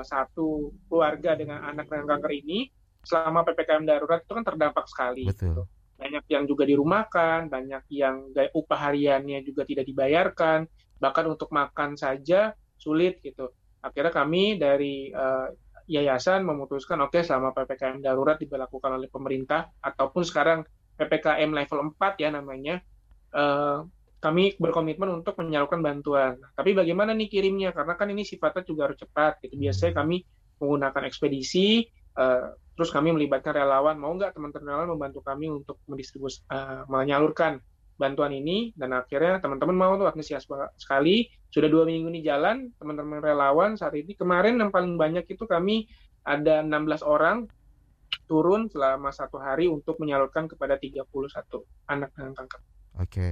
[0.03, 2.67] satu keluarga dengan anak dengan kanker ini
[3.07, 5.23] selama PPKM darurat itu kan terdampak sekali.
[5.27, 5.67] Betul.
[5.97, 10.69] Banyak yang juga dirumahkan, banyak yang upah hariannya juga tidak dibayarkan,
[11.01, 13.49] bahkan untuk makan saja sulit gitu.
[13.81, 15.47] Akhirnya kami dari eh,
[15.89, 20.61] yayasan memutuskan oke selama PPKM darurat diberlakukan oleh pemerintah ataupun sekarang
[20.97, 22.75] PPKM level 4 ya namanya
[23.33, 23.79] eh,
[24.17, 26.41] kami berkomitmen untuk menyalurkan bantuan.
[26.57, 27.69] Tapi bagaimana nih kirimnya?
[27.69, 29.37] Karena kan ini sifatnya juga harus cepat.
[29.45, 29.55] Gitu.
[29.61, 30.25] Biasanya kami
[30.57, 31.85] menggunakan ekspedisi,
[32.17, 32.45] eh,
[32.77, 33.97] terus kami melibatkan relawan.
[33.97, 37.61] Mau nggak teman-teman relawan membantu kami untuk mendistribusi, eh, menyalurkan
[37.97, 38.73] bantuan ini?
[38.77, 41.29] Dan akhirnya teman-teman mau tuh antusias banget sekali.
[41.49, 44.13] Sudah dua minggu ini jalan, teman-teman relawan saat ini.
[44.13, 45.89] Kemarin yang paling banyak itu kami
[46.27, 47.47] ada 16 orang
[48.27, 51.07] turun selama satu hari untuk menyalurkan kepada 31
[51.87, 52.61] anak dengan kanker.
[52.99, 53.27] Oke.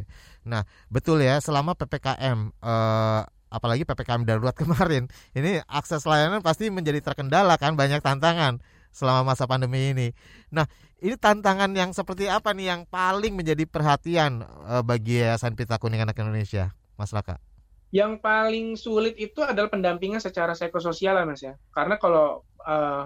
[0.48, 3.22] Nah, betul ya selama PPKM eh,
[3.52, 8.64] apalagi PPKM darurat kemarin, ini akses layanan pasti menjadi terkendala kan banyak tantangan
[8.96, 10.08] selama masa pandemi ini.
[10.56, 10.64] Nah,
[11.04, 16.00] ini tantangan yang seperti apa nih yang paling menjadi perhatian eh, bagi Yayasan Pita Kuning
[16.00, 17.36] Anak Indonesia, Mas Raka?
[17.92, 21.60] Yang paling sulit itu adalah pendampingan secara psikososial, Mas ya.
[21.76, 23.04] Karena kalau eh,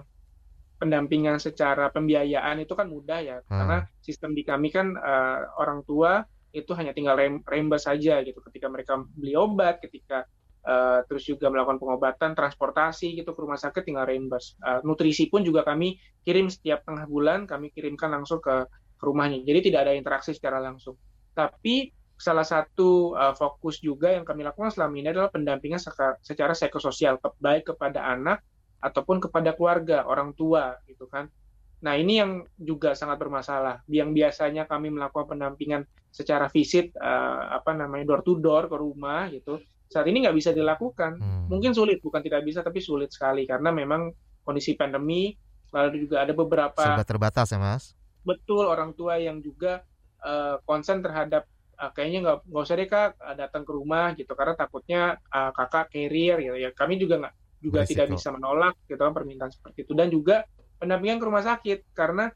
[0.79, 3.59] pendampingan secara pembiayaan itu kan mudah ya, Hmm.
[3.59, 8.39] karena sistem di kami kan eh, orang tua itu hanya tinggal rem reimburse saja gitu
[8.41, 10.25] ketika mereka beli obat, ketika
[10.69, 14.53] eh, terus juga melakukan pengobatan, transportasi gitu ke rumah sakit tinggal reimburse.
[14.61, 19.41] Eh, nutrisi pun juga kami kirim setiap tengah bulan, kami kirimkan langsung ke, rumahnya.
[19.47, 20.99] Jadi tidak ada interaksi secara langsung.
[21.31, 26.51] Tapi salah satu uh, fokus juga yang kami lakukan selama ini adalah pendampingan seka- secara
[26.51, 28.43] psikososial baik kepada anak
[28.83, 31.31] ataupun kepada keluarga orang tua gitu kan.
[31.79, 33.87] Nah ini yang juga sangat bermasalah.
[33.87, 39.31] Yang biasanya kami melakukan pendampingan secara visit uh, apa namanya door to door ke rumah
[39.31, 41.17] gitu, saat ini nggak bisa dilakukan.
[41.49, 44.13] Mungkin sulit, bukan tidak bisa, tapi sulit sekali karena memang
[44.45, 45.33] kondisi pandemi.
[45.69, 47.93] Lalu juga ada beberapa Serba terbatas ya, Mas.
[48.25, 49.85] betul orang tua yang juga
[50.25, 51.45] uh, konsen terhadap
[51.79, 55.51] uh, kayaknya nggak nggak usah deh kak uh, datang ke rumah gitu karena takutnya uh,
[55.55, 57.91] kakak carrier gitu ya kami juga nggak juga Berisiko.
[57.95, 60.43] tidak bisa menolak gitu kan permintaan seperti itu dan juga
[60.79, 62.31] pendampingan ke rumah sakit karena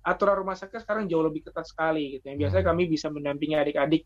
[0.00, 4.04] aturan rumah sakit sekarang jauh lebih ketat sekali gitu yang biasanya kami bisa mendampingi adik-adik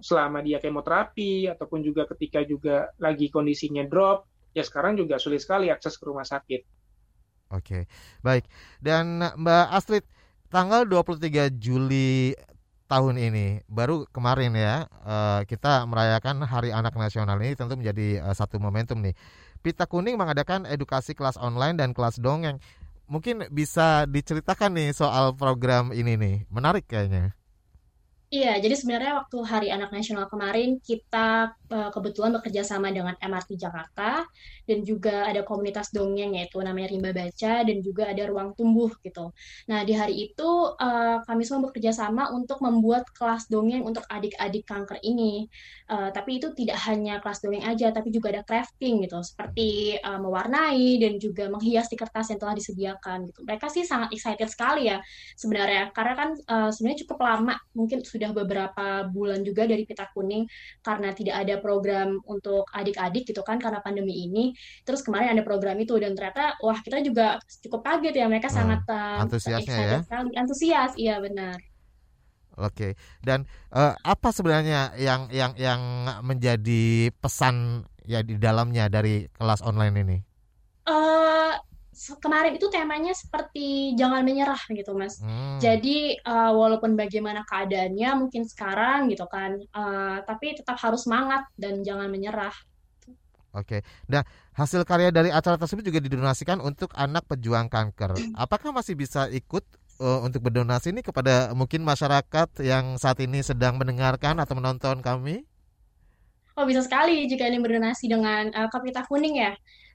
[0.00, 5.70] selama dia kemoterapi ataupun juga ketika juga lagi kondisinya drop ya sekarang juga sulit sekali
[5.70, 6.74] akses ke rumah sakit
[7.54, 7.86] Oke,
[8.24, 8.48] baik.
[8.82, 10.04] Dan Mbak Astrid,
[10.50, 12.34] tanggal 23 Juli
[12.90, 18.34] tahun ini, baru kemarin ya, eh, kita merayakan Hari Anak Nasional ini tentu menjadi eh,
[18.34, 19.14] satu momentum nih.
[19.64, 22.60] Pita Kuning mengadakan edukasi kelas online dan kelas dongeng.
[23.08, 27.36] Mungkin bisa diceritakan nih soal program ini nih, menarik kayaknya.
[28.34, 33.54] Iya, jadi sebenarnya waktu Hari Anak Nasional kemarin kita uh, kebetulan bekerja sama dengan MRT
[33.54, 34.26] Jakarta
[34.66, 39.30] dan juga ada komunitas dongeng yaitu namanya Rimba Baca dan juga ada Ruang Tumbuh gitu.
[39.70, 44.66] Nah, di hari itu uh, kami semua bekerja sama untuk membuat kelas dongeng untuk adik-adik
[44.66, 45.46] kanker ini.
[45.86, 50.18] Uh, tapi itu tidak hanya kelas dongeng aja, tapi juga ada crafting gitu, seperti uh,
[50.18, 53.44] mewarnai dan juga menghias di kertas yang telah disediakan gitu.
[53.44, 54.98] Mereka sih sangat excited sekali ya
[55.36, 60.08] sebenarnya, karena kan uh, sebenarnya cukup lama, mungkin sudah sudah beberapa bulan juga dari Pita
[60.08, 60.48] Kuning
[60.80, 64.56] karena tidak ada program untuk adik-adik gitu kan karena pandemi ini.
[64.88, 68.56] Terus kemarin ada program itu dan ternyata wah kita juga cukup kaget ya mereka hmm,
[68.56, 69.98] sangat uh, antusiasnya ya.
[70.00, 70.32] Sekali.
[70.40, 71.60] Antusias, iya benar.
[72.56, 72.96] Oke.
[73.20, 73.44] Dan
[73.76, 75.80] uh, apa sebenarnya yang yang yang
[76.24, 80.18] menjadi pesan ya di dalamnya dari kelas online ini?
[80.88, 81.60] Uh,
[82.18, 85.22] kemarin itu temanya seperti jangan menyerah gitu mas.
[85.22, 85.62] Hmm.
[85.62, 91.80] Jadi uh, walaupun bagaimana keadaannya mungkin sekarang gitu kan, uh, tapi tetap harus semangat dan
[91.86, 92.54] jangan menyerah.
[93.54, 94.26] Oke, nah
[94.58, 98.18] hasil karya dari acara tersebut juga didonasikan untuk anak pejuang kanker.
[98.42, 99.62] Apakah masih bisa ikut
[100.02, 105.46] uh, untuk berdonasi ini kepada mungkin masyarakat yang saat ini sedang mendengarkan atau menonton kami?
[106.54, 109.54] Oh bisa sekali jika ini berdonasi dengan uh, Kapita Kuning ya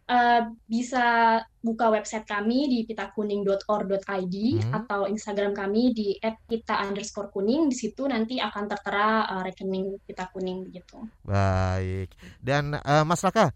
[0.09, 4.73] uh, bisa buka website kami di pitakuning.or.id hmm.
[4.73, 7.69] atau Instagram kami di @pita underscore kuning.
[7.69, 11.05] Di situ nanti akan tertera uh, rekening pita kuning begitu.
[11.23, 12.09] Baik.
[12.41, 13.53] Dan uh, Mas Raka,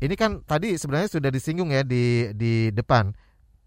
[0.00, 3.12] ini kan tadi sebenarnya sudah disinggung ya di di depan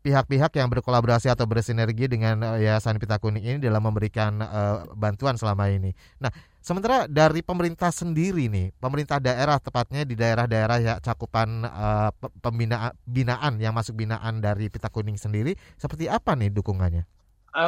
[0.03, 5.71] pihak-pihak yang berkolaborasi atau bersinergi dengan Yayasan Pita Kuning ini dalam memberikan uh, bantuan selama
[5.71, 5.95] ini.
[6.19, 6.29] Nah,
[6.63, 12.07] Sementara dari pemerintah sendiri nih, pemerintah daerah tepatnya di daerah-daerah ya cakupan uh,
[12.39, 17.03] pembinaan binaan yang masuk binaan dari Pita Kuning sendiri, seperti apa nih dukungannya?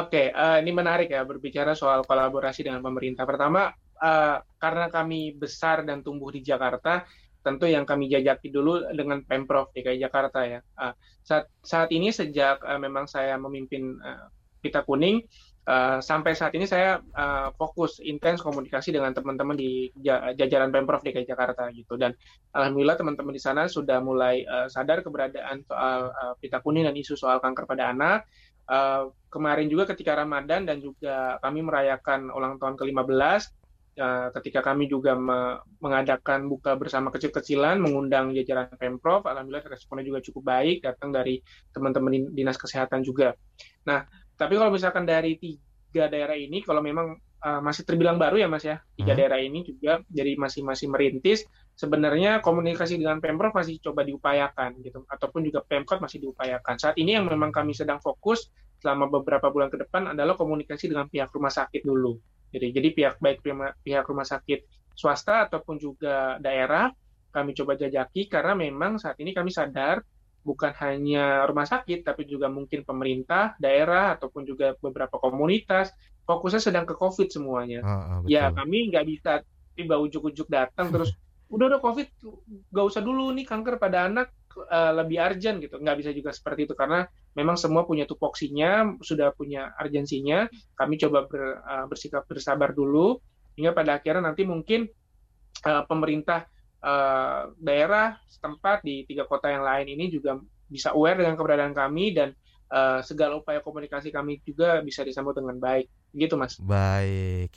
[0.00, 3.28] Oke, okay, uh, eh, ini menarik ya berbicara soal kolaborasi dengan pemerintah.
[3.28, 3.68] Pertama,
[4.00, 7.04] uh, karena kami besar dan tumbuh di Jakarta,
[7.46, 10.58] tentu yang kami jajaki dulu dengan Pemprov DKI Jakarta ya.
[10.74, 10.90] Uh,
[11.22, 14.26] saat saat ini sejak uh, memang saya memimpin uh,
[14.58, 15.22] Pita Kuning,
[15.66, 19.90] Uh, sampai saat ini saya uh, fokus intens komunikasi dengan teman-teman di
[20.38, 22.14] jajaran pemprov DKI Jakarta gitu dan
[22.54, 27.18] alhamdulillah teman-teman di sana sudah mulai uh, sadar keberadaan soal uh, pita kuning dan isu
[27.18, 28.22] soal kanker pada anak.
[28.70, 33.65] Uh, kemarin juga ketika Ramadan dan juga kami merayakan ulang tahun ke-15
[33.98, 40.20] uh, ketika kami juga me mengadakan buka bersama kecil-kecilan mengundang jajaran pemprov alhamdulillah responnya juga
[40.22, 41.40] cukup baik datang dari
[41.72, 43.34] teman-teman dinas kesehatan juga.
[43.88, 44.04] Nah,
[44.36, 48.64] tapi kalau misalkan dari tiga daerah ini, kalau memang uh, masih terbilang baru ya Mas
[48.68, 49.20] ya, tiga hmm.
[49.20, 51.48] daerah ini juga jadi masih masih merintis.
[51.76, 56.80] Sebenarnya komunikasi dengan pemprov masih coba diupayakan gitu, ataupun juga pemkot masih diupayakan.
[56.80, 58.48] Saat ini yang memang kami sedang fokus
[58.80, 62.16] selama beberapa bulan ke depan adalah komunikasi dengan pihak rumah sakit dulu.
[62.56, 63.44] Jadi jadi pihak baik
[63.84, 64.64] pihak rumah sakit
[64.96, 66.88] swasta ataupun juga daerah
[67.28, 70.00] kami coba jajaki karena memang saat ini kami sadar
[70.46, 75.90] bukan hanya rumah sakit, tapi juga mungkin pemerintah, daerah, ataupun juga beberapa komunitas,
[76.22, 77.82] fokusnya sedang ke COVID semuanya.
[77.82, 79.42] Ah, ah, ya, kami nggak bisa
[79.74, 81.10] tiba ujuk-ujuk datang terus,
[81.52, 82.06] udah udah COVID,
[82.70, 85.76] nggak usah dulu nih kanker pada anak uh, lebih urgent gitu.
[85.76, 87.04] Nggak bisa juga seperti itu karena
[87.36, 90.48] memang semua punya tupoksinya, sudah punya urgensinya.
[90.74, 93.20] Kami coba ber, uh, bersikap bersabar dulu,
[93.56, 94.88] hingga pada akhirnya nanti mungkin
[95.64, 96.48] uh, pemerintah
[96.80, 102.12] uh, daerah setempat di tiga kota yang lain ini juga bisa aware dengan keberadaan kami
[102.12, 102.34] dan
[102.70, 105.86] uh, segala upaya komunikasi kami juga bisa disambut dengan baik.
[106.16, 106.56] Gitu, Mas.
[106.60, 107.52] Baik.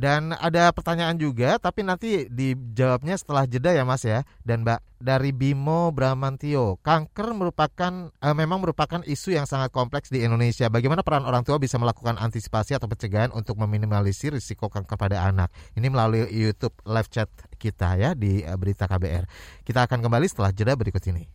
[0.00, 4.24] Dan ada pertanyaan juga, tapi nanti dijawabnya setelah jeda ya Mas ya.
[4.40, 10.24] Dan Mbak dari Bimo Bramantio, kanker merupakan eh, memang merupakan isu yang sangat kompleks di
[10.24, 10.72] Indonesia.
[10.72, 15.52] Bagaimana peran orang tua bisa melakukan antisipasi atau pencegahan untuk meminimalisir risiko kanker pada anak?
[15.76, 17.28] Ini melalui YouTube live chat
[17.60, 19.28] kita ya di eh, Berita KBR.
[19.68, 21.28] Kita akan kembali setelah jeda berikut ini.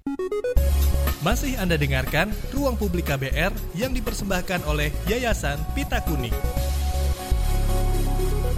[1.21, 6.33] Masih Anda dengarkan Ruang Publik KBR yang dipersembahkan oleh Yayasan Pita Kuning.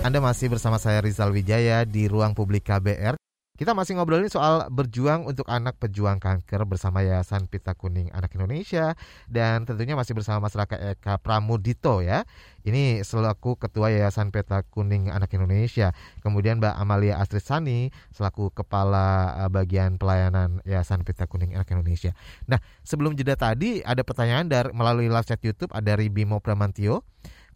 [0.05, 3.17] Anda masih bersama saya Rizal Wijaya di ruang publik KBR.
[3.57, 8.93] Kita masih ngobrolin soal berjuang untuk anak pejuang kanker bersama Yayasan Pita Kuning Anak Indonesia
[9.25, 12.21] dan tentunya masih bersama masyarakat Eka Pramudito ya.
[12.61, 15.89] Ini selaku Ketua Yayasan Pita Kuning Anak Indonesia.
[16.21, 22.13] Kemudian Mbak Amalia Astrid Sani selaku Kepala eh, Bagian Pelayanan Yayasan Pita Kuning Anak Indonesia.
[22.45, 27.01] Nah, sebelum jeda tadi ada pertanyaan dari melalui live chat YouTube ada dari Bimo Pramantio.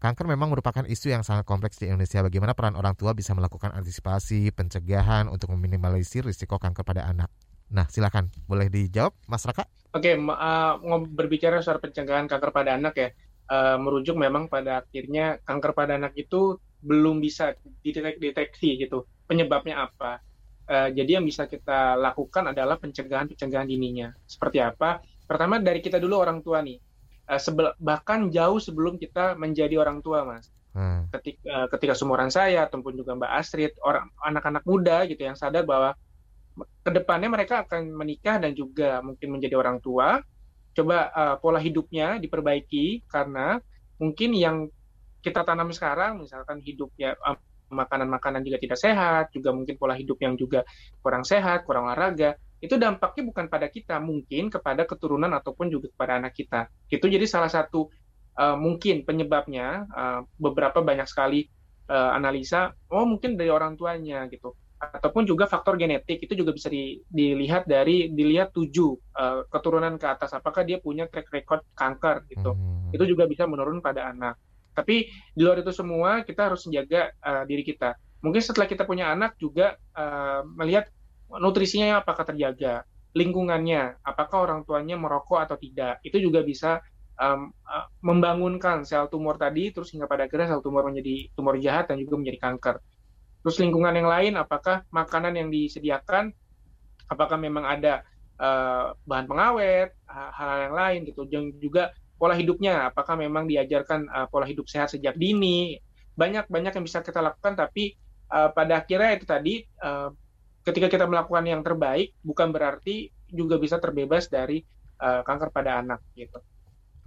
[0.02, 2.26] Kanker memang merupakan isu yang sangat kompleks di Indonesia.
[2.26, 7.30] Bagaimana peran orang tua bisa melakukan antisipasi, pencegahan untuk meminimalisir risiko kanker pada anak?
[7.70, 9.62] Nah, silakan boleh dijawab, Mas Raka.
[9.94, 10.74] Oke, uh,
[11.06, 13.08] berbicara soal pencegahan kanker pada anak ya,
[13.46, 17.54] uh, merujuk memang pada akhirnya kanker pada anak itu belum bisa
[17.86, 20.18] dideteksi gitu penyebabnya apa.
[20.66, 24.10] Uh, jadi yang bisa kita lakukan adalah pencegahan-pencegahan dininya.
[24.26, 24.98] Seperti apa?
[25.30, 26.90] Pertama dari kita dulu orang tua nih.
[27.32, 30.52] Uh, sebel, bahkan jauh sebelum kita menjadi orang tua, Mas.
[30.76, 31.08] Hmm.
[31.08, 35.64] Ketika, uh, ketika seumuran saya ataupun juga Mbak Astrid, orang anak-anak muda gitu yang sadar
[35.64, 35.96] bahwa
[36.84, 40.20] ke depannya mereka akan menikah dan juga mungkin menjadi orang tua.
[40.76, 43.60] Coba uh, pola hidupnya diperbaiki karena
[43.96, 44.68] mungkin yang
[45.24, 47.36] kita tanam sekarang, misalkan hidupnya uh,
[47.72, 50.62] makanan-makanan juga tidak sehat, juga mungkin pola hidup yang juga
[51.00, 56.22] kurang sehat, kurang olahraga, itu dampaknya bukan pada kita, mungkin kepada keturunan ataupun juga kepada
[56.22, 56.70] anak kita.
[56.86, 57.90] Itu jadi salah satu
[58.38, 61.48] uh, mungkin penyebabnya uh, beberapa banyak sekali
[61.90, 66.70] uh, analisa, oh mungkin dari orang tuanya gitu, ataupun juga faktor genetik itu juga bisa
[66.70, 72.28] di, dilihat dari dilihat tujuh uh, keturunan ke atas, apakah dia punya track record kanker
[72.30, 72.94] gitu, hmm.
[72.94, 74.38] itu juga bisa menurun pada anak.
[74.72, 77.96] Tapi di luar itu semua kita harus menjaga uh, diri kita.
[78.24, 80.88] Mungkin setelah kita punya anak juga uh, melihat
[81.28, 86.00] nutrisinya apakah terjaga, lingkungannya, apakah orang tuanya merokok atau tidak.
[86.04, 86.80] Itu juga bisa
[87.20, 91.92] um, uh, membangunkan sel tumor tadi, terus hingga pada akhirnya sel tumor menjadi tumor jahat
[91.92, 92.76] dan juga menjadi kanker.
[93.42, 96.30] Terus lingkungan yang lain, apakah makanan yang disediakan,
[97.10, 98.06] apakah memang ada
[98.38, 101.90] uh, bahan pengawet, hal-hal yang lain gitu, dan juga
[102.22, 105.74] pola hidupnya, apakah memang diajarkan uh, pola hidup sehat sejak dini,
[106.14, 107.98] banyak banyak yang bisa kita lakukan, tapi
[108.30, 110.14] uh, pada akhirnya itu tadi uh,
[110.62, 114.62] ketika kita melakukan yang terbaik, bukan berarti juga bisa terbebas dari
[115.02, 116.38] uh, kanker pada anak gitu.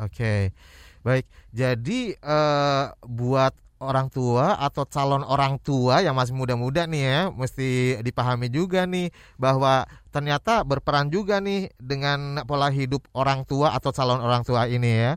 [0.03, 0.51] Oke,
[0.99, 1.23] baik.
[1.55, 8.01] Jadi uh, buat orang tua atau calon orang tua yang masih muda-muda nih ya, mesti
[8.01, 14.19] dipahami juga nih bahwa ternyata berperan juga nih dengan pola hidup orang tua atau calon
[14.19, 15.13] orang tua ini ya.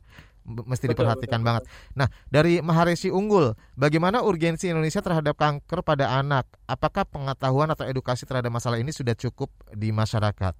[0.48, 1.62] Mesti betul, diperhatikan betul, banget.
[1.92, 6.48] Nah, dari Maharesi Unggul, bagaimana urgensi Indonesia terhadap kanker pada anak?
[6.64, 10.56] Apakah pengetahuan atau edukasi terhadap masalah ini sudah cukup di masyarakat?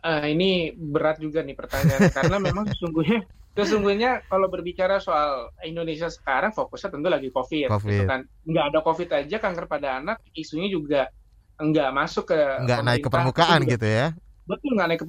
[0.00, 3.20] Uh, ini berat juga nih pertanyaan karena memang sesungguhnya
[3.54, 7.90] sesungguhnya kalau berbicara soal Indonesia sekarang fokusnya tentu lagi COVID, gitu COVID.
[7.90, 8.20] Gitu kan.
[8.46, 11.10] Nggak ada COVID aja kanker pada anak isunya juga
[11.60, 14.06] nggak masuk ke nggak naik ke permukaan gitu ya.
[14.48, 15.06] Betul nggak naik ke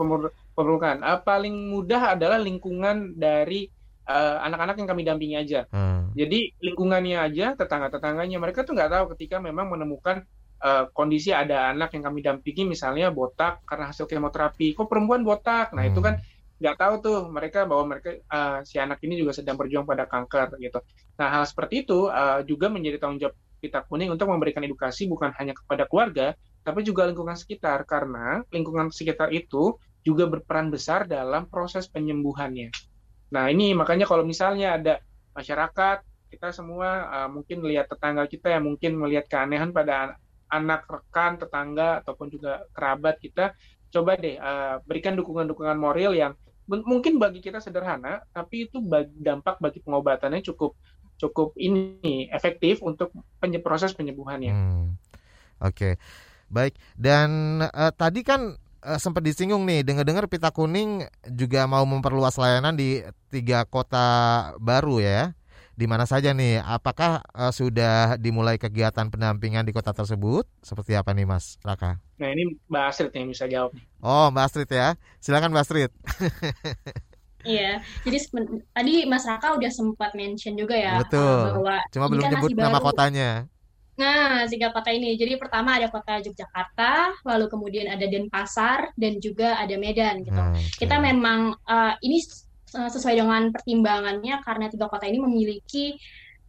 [0.54, 0.98] permukaan.
[1.02, 3.72] Uh, paling mudah adalah lingkungan dari
[4.06, 5.66] eh, anak-anak uh, yang kami dampingi aja.
[5.72, 6.12] Hmm.
[6.12, 10.28] Jadi lingkungannya aja, tetangga-tetangganya mereka tuh nggak tahu ketika memang menemukan
[10.62, 14.78] uh, kondisi ada anak yang kami dampingi misalnya botak karena hasil kemoterapi.
[14.78, 15.72] Kok perempuan botak?
[15.72, 15.92] Nah hmm.
[15.96, 16.16] itu kan
[16.62, 20.62] nggak tahu tuh mereka bahwa mereka uh, si anak ini juga sedang berjuang pada kanker
[20.62, 20.78] gitu.
[21.18, 25.34] Nah hal seperti itu uh, juga menjadi tanggung jawab kita kuning untuk memberikan edukasi bukan
[25.38, 31.50] hanya kepada keluarga tapi juga lingkungan sekitar karena lingkungan sekitar itu juga berperan besar dalam
[31.50, 32.70] proses penyembuhannya.
[33.34, 35.02] Nah ini makanya kalau misalnya ada
[35.34, 40.16] masyarakat kita semua uh, mungkin melihat tetangga kita yang mungkin melihat keanehan pada
[40.52, 43.58] anak rekan tetangga ataupun juga kerabat kita
[43.92, 46.34] coba deh uh, berikan dukungan-dukungan moral yang
[46.68, 50.78] mungkin bagi kita sederhana, tapi itu bagi, dampak bagi pengobatannya cukup
[51.22, 54.54] cukup ini efektif untuk penye proses penyembuhannya.
[54.54, 54.86] Hmm.
[55.62, 55.94] Oke, okay.
[56.50, 56.74] baik.
[56.98, 62.74] Dan uh, tadi kan uh, sempat disinggung nih, dengar-dengar Pita Kuning juga mau memperluas layanan
[62.74, 65.38] di tiga kota baru ya
[65.76, 66.62] di mana saja nih?
[66.62, 70.46] Apakah uh, sudah dimulai kegiatan pendampingan di kota tersebut?
[70.62, 71.98] Seperti apa nih Mas Raka?
[72.20, 73.72] Nah ini Mbak Astrid yang bisa jawab.
[74.04, 75.92] Oh Mbak Astrid ya, silakan Mbak Astrid.
[77.42, 78.18] Iya, jadi
[78.70, 81.58] tadi Mas Raka udah sempat mention juga ya Betul.
[81.58, 83.50] bahwa cuma belum kan nyebut nama kotanya.
[83.98, 85.18] Nah, tiga kota ini.
[85.18, 90.38] Jadi pertama ada kota Yogyakarta, lalu kemudian ada Denpasar dan juga ada Medan gitu.
[90.38, 90.86] Hmm, okay.
[90.86, 92.30] Kita memang uh, ini Eh,
[92.72, 96.00] sesuai dengan pertimbangannya karena tiga kota ini memiliki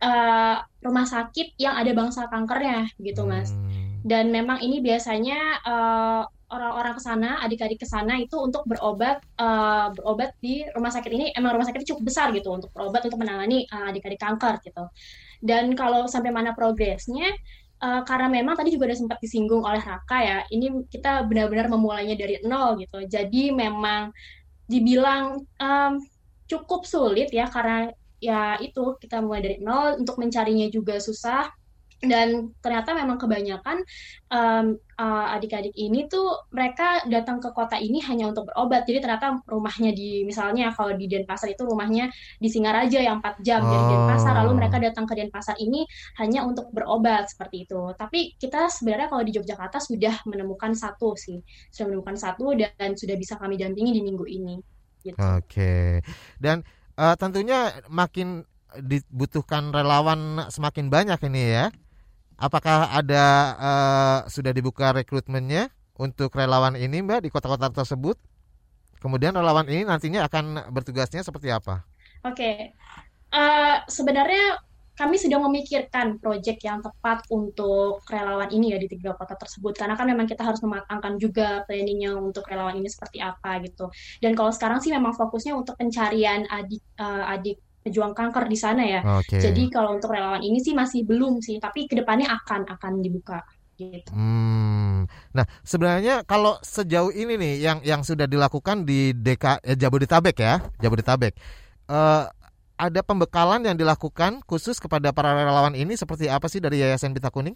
[0.03, 4.07] uh, rumah sakit yang ada bangsa kankernya gitu mas hmm.
[4.07, 9.91] dan memang ini biasanya uh, orang-orang ke sana adik-adik ke sana itu untuk berobat uh,
[9.97, 13.65] berobat di rumah sakit ini emang rumah sakit cukup besar gitu untuk berobat untuk menangani
[13.73, 14.85] uh, adik-adik kanker gitu
[15.43, 17.33] dan kalau sampai mana progresnya
[17.83, 22.15] uh, karena memang tadi juga udah sempat disinggung oleh Raka ya, ini kita benar-benar memulainya
[22.15, 23.03] dari nol gitu.
[23.05, 24.15] Jadi memang
[24.71, 25.93] dibilang um,
[26.53, 27.89] cukup sulit ya karena
[28.23, 31.49] ya itu kita mulai dari nol untuk mencarinya juga susah.
[32.03, 33.79] Dan ternyata memang kebanyakan
[34.27, 38.83] um, uh, adik-adik ini tuh mereka datang ke kota ini hanya untuk berobat.
[38.91, 42.11] Jadi ternyata rumahnya di misalnya kalau di Denpasar itu rumahnya
[42.43, 43.71] di Singaraja yang 4 jam oh.
[43.71, 44.35] dari Denpasar.
[44.35, 45.87] Lalu mereka datang ke Denpasar ini
[46.19, 47.95] hanya untuk berobat seperti itu.
[47.95, 51.39] Tapi kita sebenarnya kalau di Yogyakarta sudah menemukan satu sih.
[51.71, 54.72] Sudah menemukan satu dan sudah bisa kami dampingi di minggu ini
[55.03, 55.19] Gitu.
[55.19, 56.01] Oke.
[56.39, 56.63] Dan
[56.97, 58.47] uh, tentunya makin
[58.81, 61.67] dibutuhkan relawan semakin banyak ini ya.
[62.41, 63.25] Apakah ada
[63.61, 68.19] uh, sudah dibuka rekrutmennya untuk relawan ini Mbak di kota-kota tersebut?
[68.99, 71.83] Kemudian relawan ini nantinya akan bertugasnya seperti apa?
[72.23, 72.57] Oke, okay.
[73.35, 74.63] uh, sebenarnya
[74.93, 79.97] kami sudah memikirkan proyek yang tepat untuk relawan ini ya di tiga kota tersebut karena
[79.97, 83.89] kan memang kita harus mematangkan juga planningnya untuk relawan ini seperti apa gitu
[84.21, 88.83] dan kalau sekarang sih memang fokusnya untuk pencarian adik uh, adik pejuang kanker di sana
[88.85, 89.43] ya okay.
[89.43, 93.43] jadi kalau untuk relawan ini sih masih belum sih tapi ke depannya akan akan dibuka
[93.81, 94.11] gitu.
[94.15, 95.09] Hmm.
[95.35, 100.63] Nah, sebenarnya kalau sejauh ini nih yang yang sudah dilakukan di DK eh, Jabodetabek ya,
[100.79, 101.35] Jabodetabek.
[101.91, 102.31] Uh,
[102.83, 107.31] ada pembekalan yang dilakukan khusus kepada para relawan ini seperti apa sih dari Yayasan Pita
[107.31, 107.55] Kuning?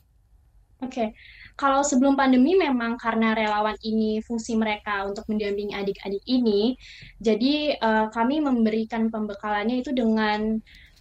[0.77, 1.09] Oke, okay.
[1.57, 6.77] kalau sebelum pandemi memang karena relawan ini fungsi mereka untuk mendampingi adik-adik ini,
[7.17, 10.61] jadi uh, kami memberikan pembekalannya itu dengan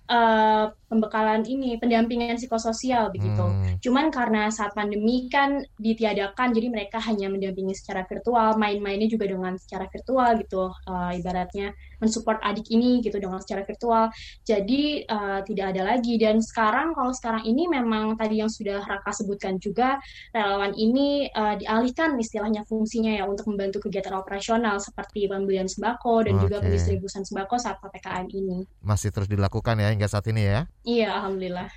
[0.10, 3.42] uh, pembekalan ini pendampingan psikososial begitu.
[3.42, 3.76] Hmm.
[3.82, 9.58] Cuman karena saat pandemi kan ditiadakan, jadi mereka hanya mendampingi secara virtual, main-mainnya juga dengan
[9.58, 14.12] secara virtual gitu, uh, ibaratnya mensupport adik ini gitu dengan secara virtual.
[14.44, 16.16] Jadi uh, tidak ada lagi.
[16.20, 20.00] Dan sekarang kalau sekarang ini memang tadi yang sudah Raka sebutkan juga
[20.32, 26.40] relawan ini uh, dialihkan istilahnya fungsinya ya untuk membantu kegiatan operasional seperti pembelian sembako dan
[26.40, 26.44] okay.
[26.48, 28.68] juga pendistribusian sembako saat ppkm ini.
[28.82, 30.60] Masih terus dilakukan ya hingga saat ini ya?
[30.86, 31.70] Iya, alhamdulillah.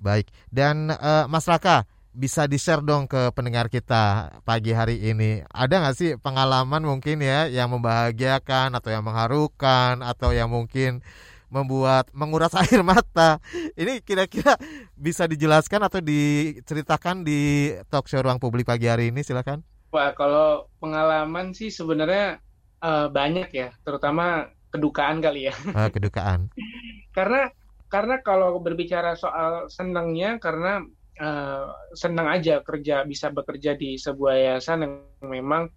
[0.00, 0.32] Baik.
[0.48, 5.46] Dan uh, Mas Raka, bisa di-share dong ke pendengar kita pagi hari ini.
[5.46, 11.06] Ada nggak sih pengalaman mungkin ya yang membahagiakan atau yang mengharukan atau yang mungkin
[11.50, 13.38] membuat menguras air mata.
[13.78, 14.58] Ini kira-kira
[14.94, 19.62] bisa dijelaskan atau diceritakan di talk show ruang publik pagi hari ini silakan.
[19.90, 22.38] Wah, kalau pengalaman sih sebenarnya
[22.78, 25.54] uh, banyak ya, terutama kedukaan kali ya.
[25.74, 26.50] Uh, kedukaan.
[27.16, 27.50] Karena
[27.90, 30.86] karena kalau berbicara soal senangnya karena
[31.20, 35.68] uh, senang aja kerja bisa bekerja di sebuah yayasan yang memang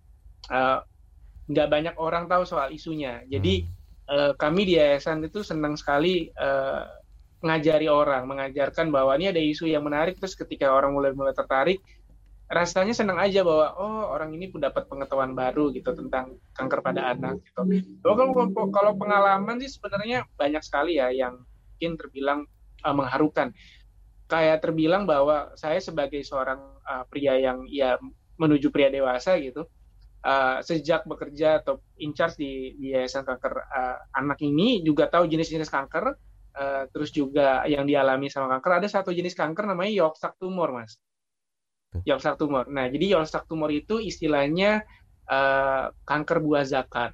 [0.47, 0.79] eh,
[1.51, 3.67] nggak uh, banyak orang tahu soal isunya jadi
[4.07, 6.87] uh, kami di yayasan itu senang sekali uh,
[7.43, 11.83] ngajari orang mengajarkan bahwa ini ada isu yang menarik terus ketika orang mulai mulai tertarik
[12.53, 17.11] rasanya senang aja bahwa oh orang ini pun dapat pengetahuan baru gitu tentang kanker pada
[17.11, 17.99] anak gitu.
[18.05, 18.29] Kalau
[18.69, 22.39] kalau pengalaman sih sebenarnya banyak sekali ya yang mungkin terbilang
[22.85, 23.51] uh, mengharukan.
[24.27, 27.99] Kayak terbilang bahwa saya sebagai seorang uh, pria yang ya
[28.39, 29.67] menuju pria dewasa gitu,
[30.25, 35.29] uh, sejak bekerja atau in charge di, di yayasan kanker uh, anak ini juga tahu
[35.29, 36.17] jenis-jenis kanker,
[36.57, 38.81] uh, terus juga yang dialami sama kanker.
[38.81, 40.97] Ada satu jenis kanker namanya Yorkshire tumor, mas.
[42.07, 42.65] Yorkshire tumor.
[42.71, 44.81] Nah, jadi Yorkshire tumor itu istilahnya
[45.29, 47.13] uh, kanker buah zakat.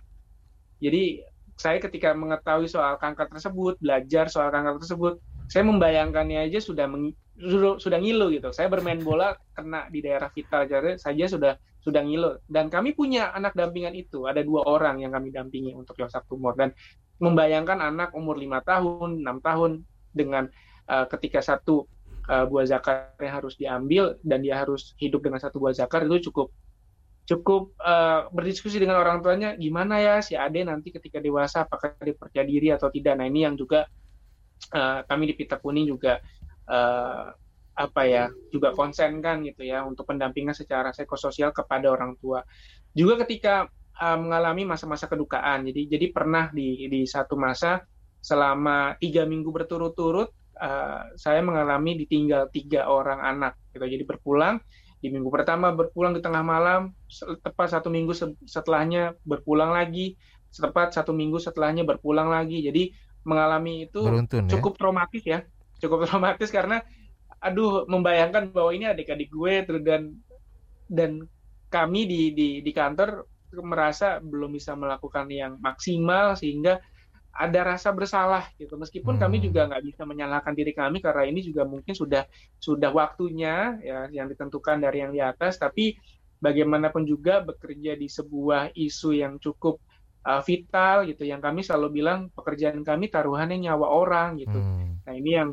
[0.79, 1.19] Jadi
[1.59, 5.19] saya ketika mengetahui soal kanker tersebut, belajar soal kanker tersebut,
[5.49, 7.09] saya membayangkannya aja sudah meng,
[7.41, 8.53] sudah, ngilu gitu.
[8.53, 10.69] Saya bermain bola kena di daerah vital
[11.01, 12.37] saja sudah sudah ngilu.
[12.45, 16.53] Dan kami punya anak dampingan itu, ada dua orang yang kami dampingi untuk yosak tumor
[16.53, 16.69] dan
[17.17, 19.81] membayangkan anak umur lima tahun, enam tahun
[20.13, 20.45] dengan
[20.85, 21.89] uh, ketika satu
[22.29, 26.53] uh, buah zakarnya harus diambil dan dia harus hidup dengan satu buah zakar itu cukup
[27.29, 32.17] cukup uh, berdiskusi dengan orang tuanya gimana ya si Ade nanti ketika dewasa apakah dia
[32.17, 33.21] percaya diri atau tidak.
[33.21, 33.85] Nah ini yang juga
[34.73, 36.19] uh, kami di Pita Kuning juga
[36.67, 37.31] uh,
[37.79, 42.43] apa ya juga konsen kan gitu ya untuk pendampingan secara psikososial kepada orang tua.
[42.91, 45.63] Juga ketika uh, mengalami masa-masa kedukaan.
[45.67, 47.83] Jadi jadi pernah di di satu masa
[48.19, 50.27] selama tiga minggu berturut-turut
[50.59, 53.87] uh, saya mengalami ditinggal tiga orang anak gitu.
[53.87, 54.59] Jadi berpulang
[54.99, 56.91] di minggu pertama berpulang di tengah malam,
[57.39, 58.11] tepat satu minggu
[58.43, 60.19] setelahnya berpulang lagi,
[60.51, 62.59] tepat satu minggu setelahnya berpulang lagi.
[62.59, 62.91] Jadi
[63.29, 64.57] mengalami itu Beruntun, ya.
[64.57, 64.77] cukup ya?
[64.81, 65.39] traumatis ya,
[65.77, 66.81] cukup traumatis karena
[67.39, 70.17] aduh membayangkan bahwa ini adik-adik gue dan
[70.89, 71.23] dan
[71.71, 73.23] kami di di di kantor
[73.61, 76.81] merasa belum bisa melakukan yang maksimal sehingga
[77.29, 79.21] ada rasa bersalah gitu meskipun hmm.
[79.23, 82.27] kami juga nggak bisa menyalahkan diri kami karena ini juga mungkin sudah
[82.59, 85.95] sudah waktunya ya yang ditentukan dari yang di atas tapi
[86.43, 89.79] bagaimanapun juga bekerja di sebuah isu yang cukup
[90.25, 95.05] uh, vital gitu yang kami selalu bilang pekerjaan kami taruhannya nyawa orang gitu hmm.
[95.07, 95.49] nah ini yang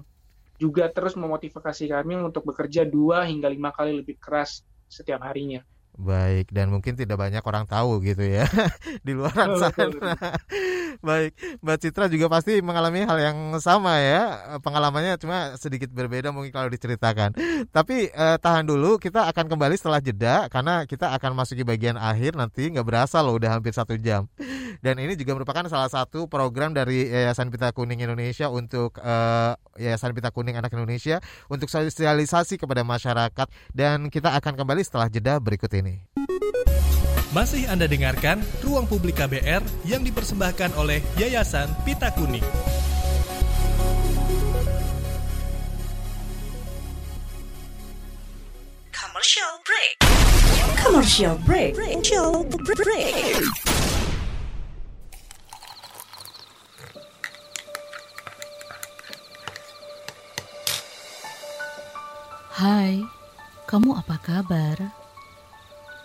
[0.57, 5.61] juga terus memotivasi kami untuk bekerja dua hingga lima kali lebih keras setiap harinya
[5.97, 8.45] Baik, dan mungkin tidak banyak orang tahu gitu ya
[9.07, 10.13] di luar sana.
[11.01, 14.57] Baik, Mbak Citra juga pasti mengalami hal yang sama ya.
[14.61, 17.37] Pengalamannya cuma sedikit berbeda mungkin kalau diceritakan.
[17.71, 22.37] Tapi eh, tahan dulu, kita akan kembali setelah jeda karena kita akan masuki bagian akhir
[22.37, 24.29] nanti nggak berasa loh udah hampir satu jam.
[24.85, 30.13] Dan ini juga merupakan salah satu program dari Yayasan Pita Kuning Indonesia untuk eh, Yayasan
[30.13, 35.73] Pita Kuning Anak Indonesia untuk sosialisasi kepada masyarakat dan kita akan kembali setelah jeda berikut
[35.73, 36.05] ini.
[37.37, 42.41] Masih Anda dengarkan Ruang Publik KBR yang dipersembahkan oleh Yayasan Pita Kuning.
[48.89, 49.95] Commercial break.
[50.81, 51.73] Commercial break.
[51.77, 53.37] Commercial break.
[62.57, 63.05] Hai,
[63.69, 65.06] kamu apa kabar?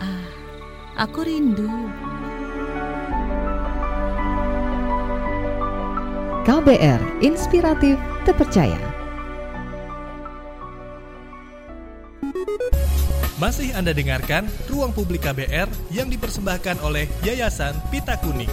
[0.00, 0.28] Ah,
[1.08, 1.68] aku rindu.
[6.46, 8.78] KBR Inspiratif Terpercaya.
[13.36, 18.52] Masih Anda dengarkan Ruang Publik KBR yang dipersembahkan oleh Yayasan Pita Kuning.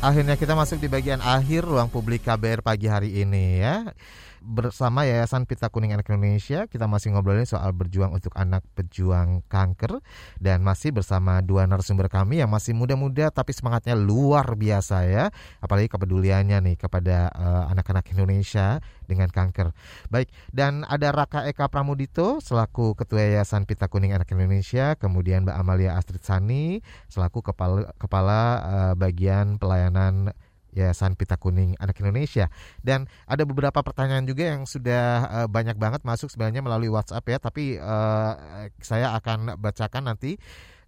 [0.00, 3.92] Akhirnya kita masuk di bagian akhir ruang publik KBR pagi hari ini ya
[4.40, 10.00] bersama Yayasan Pita Kuning Anak Indonesia kita masih ngobrolin soal berjuang untuk anak pejuang kanker.
[10.40, 15.24] Dan masih bersama dua narasumber kami yang masih muda-muda tapi semangatnya luar biasa ya.
[15.60, 19.74] Apalagi kepeduliannya nih kepada uh, anak-anak Indonesia dengan kanker.
[20.06, 25.56] Baik, dan ada Raka Eka Pramudito selaku Ketua Yayasan Pita Kuning Anak Indonesia, kemudian Mbak
[25.58, 26.78] Amalia Astrid Sani
[27.10, 30.30] selaku kepala kepala uh, bagian pelayanan
[30.74, 32.46] Yayasan Pita Kuning Anak Indonesia.
[32.80, 37.38] Dan ada beberapa pertanyaan juga yang sudah uh, banyak banget masuk sebenarnya melalui WhatsApp ya,
[37.42, 38.32] tapi uh,
[38.78, 40.38] saya akan bacakan nanti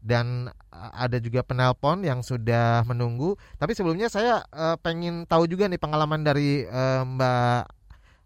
[0.03, 3.39] dan ada juga penelpon yang sudah menunggu.
[3.55, 7.63] Tapi sebelumnya saya uh, pengen tahu juga nih pengalaman dari uh, Mbak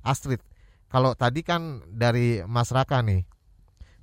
[0.09, 0.41] Astrid.
[0.89, 3.29] Kalau tadi kan dari Mas Raka nih,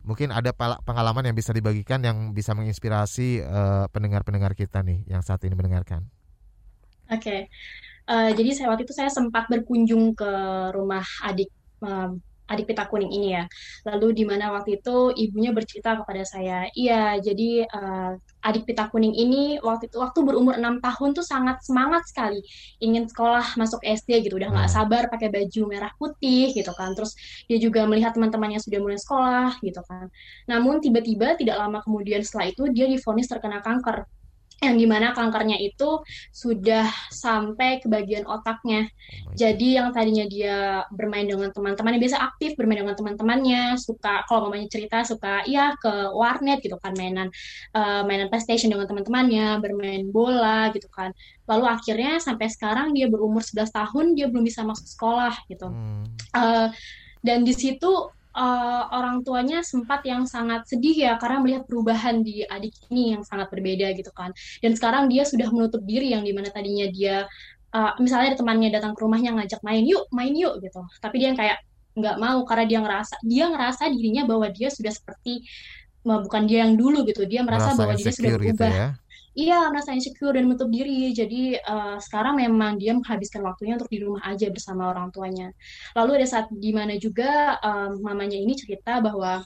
[0.06, 3.40] mungkin ada pengalaman yang bisa dibagikan yang bisa menginspirasi
[3.90, 6.12] pendengar-pendengar uh, kita nih yang saat ini mendengarkan.
[7.14, 7.40] Oke, okay.
[8.10, 10.32] uh, jadi saya waktu itu saya sempat berkunjung ke
[10.74, 11.54] rumah adik
[11.86, 12.18] um,
[12.52, 13.44] adik pita kuning ini ya.
[13.88, 18.12] Lalu di mana waktu itu ibunya bercerita kepada saya, iya jadi uh,
[18.44, 22.44] adik pita kuning ini waktu itu waktu berumur enam tahun tuh sangat semangat sekali
[22.84, 24.76] ingin sekolah masuk SD gitu, udah nggak hmm.
[24.76, 26.92] sabar pakai baju merah putih gitu kan.
[26.98, 27.16] Terus
[27.48, 30.12] dia juga melihat teman-temannya sudah mulai sekolah gitu kan.
[30.52, 34.04] Namun tiba-tiba tidak lama kemudian setelah itu dia difonis terkena kanker
[34.62, 38.88] yang di mana kankernya itu sudah sampai ke bagian otaknya.
[39.34, 44.70] Jadi yang tadinya dia bermain dengan teman-temannya biasa aktif bermain dengan teman-temannya, suka kalau mamanya
[44.70, 47.34] cerita suka iya ke warnet gitu kan mainan
[47.76, 51.12] uh, mainan PlayStation dengan teman-temannya, bermain bola gitu kan.
[51.50, 55.68] Lalu akhirnya sampai sekarang dia berumur 11 tahun dia belum bisa masuk sekolah gitu.
[55.68, 56.08] Hmm.
[56.32, 56.68] Uh,
[57.24, 62.44] dan di situ uh, orang tuanya sempat yang sangat sedih ya karena melihat perubahan di
[62.46, 64.34] adik ini yang sangat berbeda gitu kan.
[64.60, 67.30] Dan sekarang dia sudah menutup diri yang di mana tadinya dia
[67.74, 70.82] uh, misalnya ada temannya datang ke rumahnya ngajak main yuk main yuk gitu.
[71.02, 71.58] Tapi dia yang kayak
[71.94, 75.46] nggak mau karena dia ngerasa dia ngerasa dirinya bahwa dia sudah seperti
[76.04, 77.24] bukan dia yang dulu gitu.
[77.24, 78.70] Dia merasa, merasa bahwa dia sudah gitu berubah.
[78.70, 78.88] Gitu ya?
[79.34, 81.10] Iya merasa insecure dan menutup diri.
[81.14, 85.50] Jadi uh, sekarang memang dia menghabiskan waktunya untuk di rumah aja bersama orang tuanya.
[85.98, 89.42] Lalu ada saat di mana juga um, mamanya ini cerita bahwa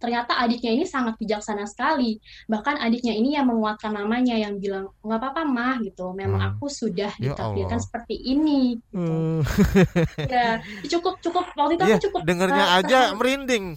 [0.00, 2.16] ternyata adiknya ini sangat bijaksana sekali.
[2.48, 6.16] Bahkan adiknya ini yang menguatkan namanya yang bilang nggak apa-apa mah gitu.
[6.16, 6.50] Memang hmm.
[6.56, 8.96] aku sudah ya ditakdirkan seperti ini gitu.
[8.96, 9.40] hmm.
[10.32, 11.44] ya cukup cukup.
[11.52, 13.76] Waktu itu ya, aku cukup dengernya uh, aja merinding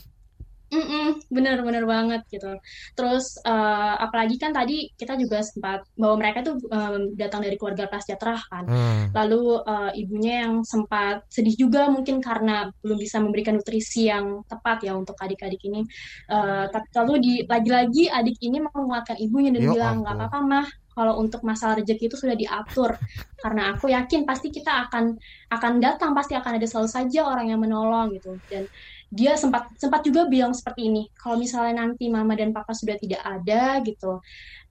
[0.74, 2.57] Mm-mm, bener bener banget gitu.
[2.97, 7.86] Terus uh, apalagi kan tadi kita juga sempat bahwa mereka tuh um, datang dari keluarga
[7.86, 8.65] prasejahtera kan.
[8.65, 9.03] Hmm.
[9.13, 14.82] Lalu uh, ibunya yang sempat sedih juga mungkin karena belum bisa memberikan nutrisi yang tepat
[14.82, 15.86] ya untuk adik-adik ini.
[16.26, 20.67] Uh, tapi lalu di lagi-lagi adik ini menguatkan ibunya dan Yo, bilang nggak apa-apa mah
[20.93, 22.95] kalau untuk masalah rezeki itu sudah diatur
[23.41, 25.17] karena aku yakin pasti kita akan
[25.49, 28.69] akan datang pasti akan ada selalu saja orang yang menolong gitu dan
[29.14, 33.22] dia sempat sempat juga bilang seperti ini kalau misalnya nanti mama dan papa sudah tidak
[33.22, 34.18] ada gitu.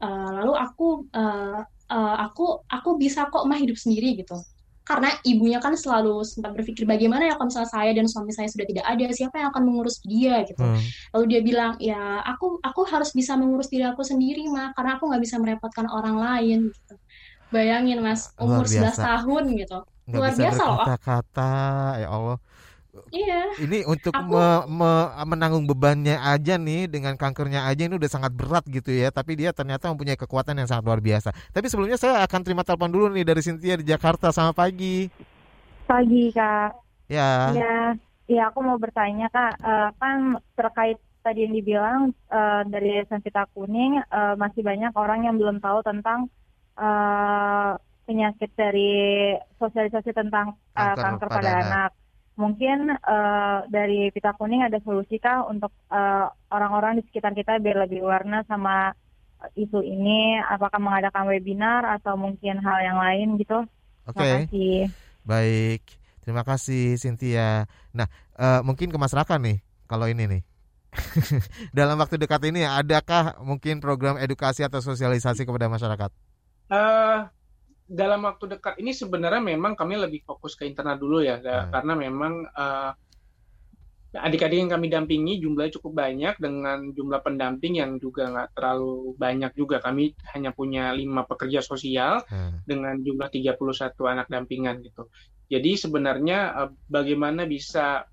[0.02, 4.34] Uh, lalu aku uh, uh, aku aku bisa kok mah hidup sendiri gitu.
[4.82, 8.66] Karena ibunya kan selalu sempat berpikir bagaimana ya kalau misalnya saya dan suami saya sudah
[8.66, 10.42] tidak ada siapa yang akan mengurus dia?
[10.42, 10.58] Gitu.
[10.58, 10.82] Hmm.
[11.14, 15.06] lalu dia bilang ya aku aku harus bisa mengurus diri aku sendiri mah karena aku
[15.06, 16.94] nggak bisa merepotkan orang lain gitu.
[17.54, 19.78] Bayangin mas umur 11 tahun gitu.
[20.10, 21.54] Luar bisa biasa loh kata
[22.02, 22.42] ya Allah
[23.12, 23.40] Iya.
[23.60, 24.32] Ini untuk aku...
[24.32, 24.90] me, me,
[25.28, 29.12] menanggung bebannya aja nih dengan kankernya aja ini udah sangat berat gitu ya.
[29.12, 31.30] Tapi dia ternyata mempunyai kekuatan yang sangat luar biasa.
[31.52, 34.32] Tapi sebelumnya saya akan terima telepon dulu nih dari Cynthia di Jakarta.
[34.32, 35.12] Selamat pagi.
[35.84, 36.72] Pagi kak.
[37.12, 37.52] Ya.
[37.52, 37.76] Ya,
[38.32, 39.60] ya aku mau bertanya kak.
[39.60, 42.00] Uh, kan terkait tadi yang dibilang
[42.32, 46.32] uh, dari Sensita Kuning uh, masih banyak orang yang belum tahu tentang
[46.80, 47.76] uh,
[48.08, 51.68] penyakit dari sosialisasi tentang uh, kanker, kanker pada, pada anak.
[51.68, 52.01] anak
[52.42, 57.86] mungkin uh, dari pita kuning ada solusi kah untuk eh, orang-orang di sekitar kita biar
[57.86, 58.90] lebih warna sama
[59.54, 60.42] isu ini?
[60.42, 63.62] Apakah mengadakan webinar atau mungkin hal yang lain gitu?
[64.10, 64.50] Oke.
[64.50, 64.90] okay.
[65.22, 65.82] baik.
[66.26, 67.70] Terima kasih Cynthia.
[67.94, 70.42] Nah uh, mungkin ke masyarakat nih kalau ini nih.
[71.78, 76.10] Dalam waktu dekat ini adakah mungkin program edukasi atau sosialisasi kepada masyarakat?
[76.68, 77.24] Uh,
[77.92, 81.68] dalam waktu dekat ini sebenarnya memang kami lebih fokus ke internal dulu ya, hmm.
[81.68, 82.90] karena memang uh,
[84.12, 89.52] adik-adik yang kami dampingi jumlahnya cukup banyak dengan jumlah pendamping yang juga nggak terlalu banyak
[89.52, 89.84] juga.
[89.84, 92.64] Kami hanya punya lima pekerja sosial hmm.
[92.64, 93.60] dengan jumlah 31
[94.08, 95.12] anak dampingan gitu.
[95.52, 98.08] Jadi sebenarnya uh, bagaimana bisa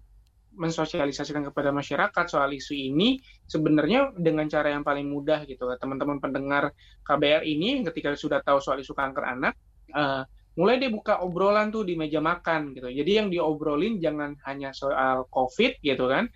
[0.59, 6.73] mensosialisasikan kepada masyarakat soal isu ini sebenarnya dengan cara yang paling mudah gitu teman-teman pendengar
[7.05, 9.53] KBR ini ketika sudah tahu soal isu kanker anak
[9.93, 10.23] uh,
[10.59, 12.91] mulai dia buka obrolan tuh di meja makan gitu.
[12.91, 16.27] Jadi yang diobrolin jangan hanya soal COVID gitu kan,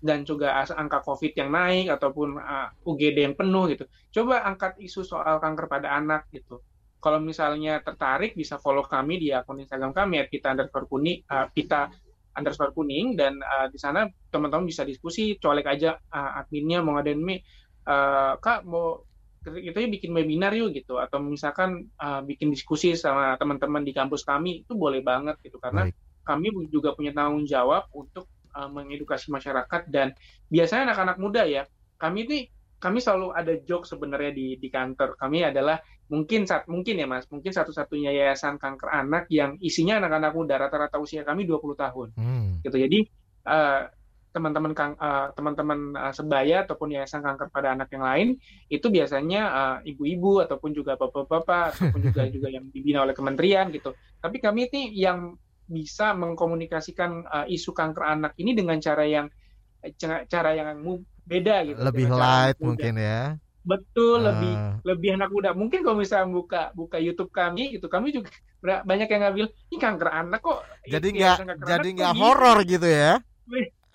[0.00, 3.84] dan juga angka COVID yang naik ataupun uh, eh, UGD yang penuh gitu.
[4.10, 6.64] Coba angkat isu soal kanker pada anak gitu.
[7.00, 11.92] Kalau misalnya tertarik bisa follow kami di akun Instagram kami kita underscore kuning, uh, kita
[12.36, 17.20] underscore kuning dan uh, di sana teman-teman bisa diskusi, colek aja uh, adminnya mau ngadain
[17.20, 17.36] mi,
[17.88, 19.04] uh, kak mau
[19.40, 21.00] kita bikin webinar yuk gitu.
[21.00, 25.56] Atau misalkan uh, bikin diskusi sama teman-teman di kampus kami itu boleh banget gitu.
[25.56, 25.96] Karena Baik.
[26.28, 29.88] kami juga punya tanggung jawab untuk uh, mengedukasi masyarakat.
[29.88, 30.12] Dan
[30.52, 31.64] biasanya anak-anak muda ya
[32.00, 32.38] kami ini
[32.80, 35.16] kami selalu ada joke sebenarnya di di kantor.
[35.20, 35.76] Kami adalah
[36.08, 37.28] mungkin saat mungkin ya mas.
[37.28, 40.56] Mungkin satu-satunya yayasan kanker anak yang isinya anak-anak muda.
[40.56, 42.08] Rata-rata usia kami 20 tahun.
[42.16, 42.64] Hmm.
[42.64, 42.76] gitu.
[42.80, 42.98] Jadi
[43.44, 43.84] uh,
[44.30, 48.28] teman-teman uh, teman-teman uh, sebaya ataupun yayasan kanker pada anak yang lain
[48.70, 53.90] itu biasanya uh, ibu-ibu ataupun juga bapak-bapak ataupun juga juga yang dibina oleh kementerian gitu.
[54.22, 55.34] Tapi kami ini yang
[55.66, 59.26] bisa mengkomunikasikan uh, isu kanker anak ini dengan cara yang
[60.30, 60.78] cara yang
[61.26, 61.78] beda gitu.
[61.82, 63.34] Lebih light mungkin ya.
[63.60, 64.30] Betul, uh.
[64.30, 64.54] lebih
[64.86, 65.50] lebih anak muda.
[65.58, 68.30] Mungkin kalau misalnya buka buka YouTube kami gitu, kami juga
[68.62, 70.62] banyak yang ngambil ini kanker anak kok.
[70.86, 73.18] Jadi nggak jadi nggak horor gitu ya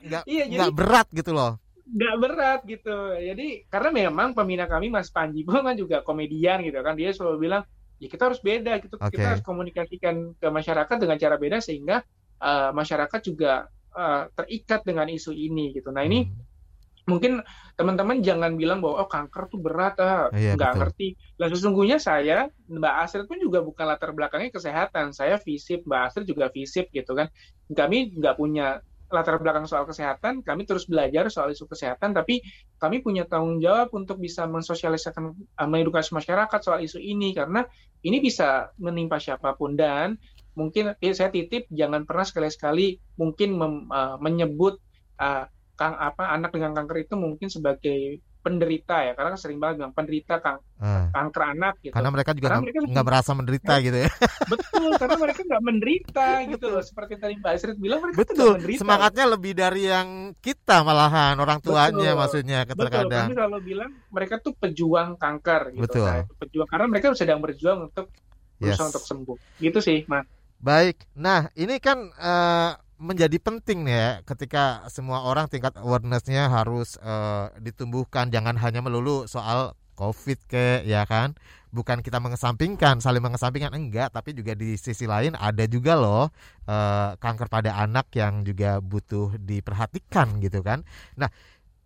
[0.05, 1.57] nggak iya, nggak berat gitu loh.
[1.85, 2.97] Nggak berat gitu.
[3.17, 6.93] Jadi karena memang pembina kami Mas Panji kan juga komedian gitu kan.
[6.93, 7.63] Dia selalu bilang
[7.97, 8.95] ya kita harus beda gitu.
[9.01, 9.17] Okay.
[9.17, 12.05] kita harus komunikasikan ke masyarakat dengan cara beda sehingga
[12.41, 15.89] uh, masyarakat juga uh, terikat dengan isu ini gitu.
[15.89, 17.09] Nah ini hmm.
[17.09, 17.41] mungkin
[17.77, 20.81] teman-teman jangan bilang bahwa oh kanker tuh berat ah iya, nggak betul.
[20.81, 21.07] ngerti.
[21.39, 25.15] Lah sesungguhnya saya Mbak Astrid pun juga bukan latar belakangnya kesehatan.
[25.15, 27.31] Saya visip Mbak Astrid juga visip gitu kan.
[27.71, 28.81] Kami nggak punya
[29.15, 32.43] latar belakang soal kesehatan, kami terus belajar soal isu kesehatan, tapi
[32.75, 37.63] kami punya tanggung jawab untuk bisa mensosialisasikan, uh, mengedukasi masyarakat soal isu ini, karena
[38.03, 39.79] ini bisa menimpa siapa pun.
[39.79, 40.19] Dan
[40.59, 44.83] mungkin eh, saya titip jangan pernah sekali-sekali mungkin mem, uh, menyebut
[45.23, 49.81] uh, kang apa anak dengan kanker itu mungkin sebagai penderita ya karena kan sering banget
[49.81, 51.09] bilang penderita kang hmm.
[51.17, 54.09] kanker anak gitu karena mereka juga nggak merasa menderita gitu ya
[54.53, 58.79] betul karena mereka nggak menderita gitu loh seperti tadi Mbak Isrit bilang mereka betul menderita.
[58.85, 62.21] semangatnya lebih dari yang kita malahan orang tuanya betul.
[62.21, 66.05] maksudnya kadang-kadang betul kami selalu bilang mereka tuh pejuang kanker gitu betul.
[66.05, 68.13] Nah, pejuang karena mereka sedang berjuang untuk
[68.61, 68.89] berusaha yes.
[68.93, 70.29] untuk sembuh gitu sih mas
[70.61, 77.53] baik nah ini kan uh, menjadi penting ya ketika semua orang tingkat awarenessnya harus uh,
[77.61, 78.33] ditumbuhkan.
[78.33, 81.37] Jangan hanya melulu soal covid ke ya kan?
[81.69, 84.09] Bukan kita mengesampingkan saling mengesampingkan enggak.
[84.09, 86.33] Tapi juga di sisi lain ada juga loh
[86.65, 90.81] uh, kanker pada anak yang juga butuh diperhatikan gitu kan.
[91.15, 91.29] Nah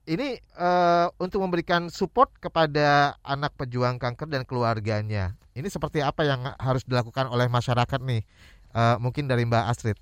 [0.09, 5.37] ini uh, untuk memberikan support kepada anak pejuang kanker dan keluarganya.
[5.53, 8.23] Ini seperti apa yang harus dilakukan oleh masyarakat nih?
[8.69, 9.97] Uh, mungkin dari Mbak Astrid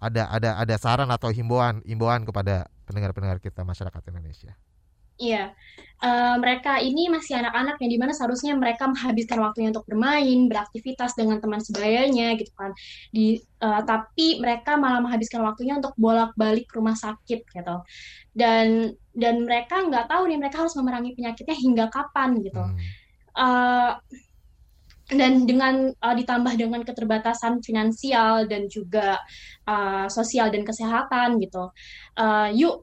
[0.00, 4.56] ada ada ada saran atau himbauan himbauan kepada pendengar-pendengar kita masyarakat Indonesia.
[5.20, 5.52] Iya,
[6.00, 11.12] uh, mereka ini masih anak-anak yang di mana seharusnya mereka menghabiskan waktunya untuk bermain, beraktivitas
[11.12, 12.72] dengan teman sebayanya gitu kan.
[13.12, 17.76] Di uh, tapi mereka malah menghabiskan waktunya untuk bolak-balik rumah sakit gitu.
[18.32, 22.64] Dan dan mereka nggak tahu nih mereka harus memerangi penyakitnya hingga kapan gitu.
[22.64, 22.80] Hmm.
[23.36, 23.92] Uh,
[25.10, 29.18] dan dengan uh, ditambah dengan keterbatasan finansial dan juga
[29.70, 31.70] uh, sosial dan kesehatan gitu
[32.18, 32.82] uh, yuk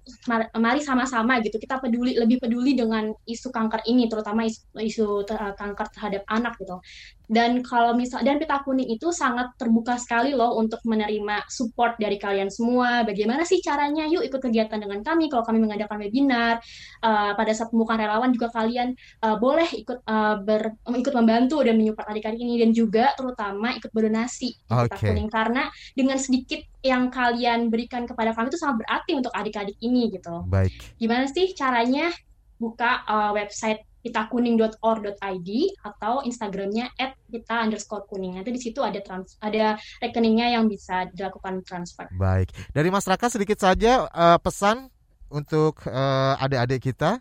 [0.56, 5.54] mari sama-sama gitu kita peduli lebih peduli dengan isu kanker ini terutama isu, isu uh,
[5.60, 6.80] kanker terhadap anak gitu
[7.28, 12.16] dan kalau misal dan pita kuning itu sangat terbuka sekali loh untuk menerima support dari
[12.16, 13.04] kalian semua.
[13.04, 14.08] Bagaimana sih caranya?
[14.08, 15.28] Yuk ikut kegiatan dengan kami.
[15.28, 16.64] Kalau kami mengadakan webinar
[17.04, 18.96] uh, pada saat pembukaan relawan juga kalian
[19.28, 23.92] uh, boleh ikut uh, ber, ikut membantu dan menyupport adik-adik ini dan juga terutama ikut
[23.92, 24.88] berdonasi okay.
[24.88, 25.68] pita kuning karena
[26.00, 30.46] dengan sedikit yang kalian berikan kepada kami itu sangat berarti untuk adik-adik ini gitu.
[30.46, 30.74] Baik.
[31.02, 32.14] Gimana sih caranya?
[32.58, 35.50] Buka uh, website pitakuning.or.id
[35.84, 38.40] atau Instagramnya at pita underscore kuning.
[38.40, 42.08] Nanti di situ ada trans ada rekeningnya yang bisa dilakukan transfer.
[42.16, 42.50] Baik.
[42.72, 44.88] Dari masyarakat sedikit saja uh, pesan
[45.28, 47.20] untuk uh, adik-adik kita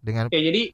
[0.00, 0.32] dengan.
[0.32, 0.72] Oke, jadi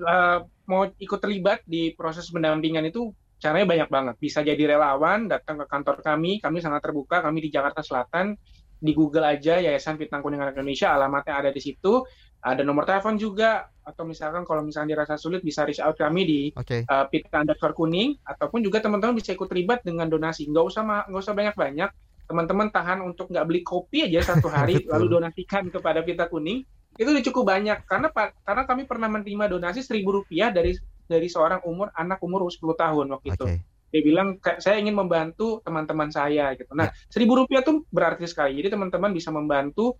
[0.00, 4.14] uh, mau ikut terlibat di proses pendampingan itu caranya banyak banget.
[4.18, 8.34] Bisa jadi relawan, datang ke kantor kami, kami sangat terbuka, kami di Jakarta Selatan,
[8.78, 12.06] di Google aja Yayasan Pitang Kuning Indonesia, alamatnya ada di situ.
[12.38, 16.40] Ada nomor telepon juga atau misalkan kalau misalnya dirasa sulit bisa reach out kami di
[16.54, 16.86] okay.
[16.86, 20.46] uh, eh, pita underscore kuning ataupun juga teman-teman bisa ikut terlibat dengan donasi.
[20.46, 21.90] Nggak usah nggak usah banyak-banyak.
[22.30, 26.62] Teman-teman tahan untuk nggak beli kopi aja satu hari lalu donasikan kepada pita kuning.
[26.94, 27.82] Itu udah cukup banyak.
[27.90, 28.06] Karena
[28.46, 30.78] karena kami pernah menerima donasi seribu rupiah dari
[31.08, 33.36] dari seorang umur anak umur 10 tahun waktu okay.
[33.36, 33.46] itu
[33.88, 37.08] dia bilang saya ingin membantu teman-teman saya gitu nah ya.
[37.08, 39.96] seribu rupiah tuh berarti sekali jadi teman-teman bisa membantu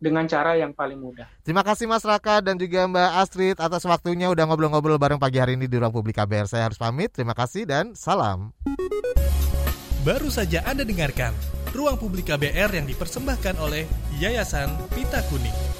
[0.00, 1.28] dengan cara yang paling mudah.
[1.44, 5.60] Terima kasih Mas Raka dan juga Mbak Astrid atas waktunya udah ngobrol-ngobrol bareng pagi hari
[5.60, 6.48] ini di Ruang Publik KBR.
[6.48, 7.12] Saya harus pamit.
[7.12, 8.56] Terima kasih dan salam.
[10.00, 11.36] Baru saja Anda dengarkan
[11.76, 13.84] Ruang Publik KBR yang dipersembahkan oleh
[14.16, 15.79] Yayasan Pita Kuning.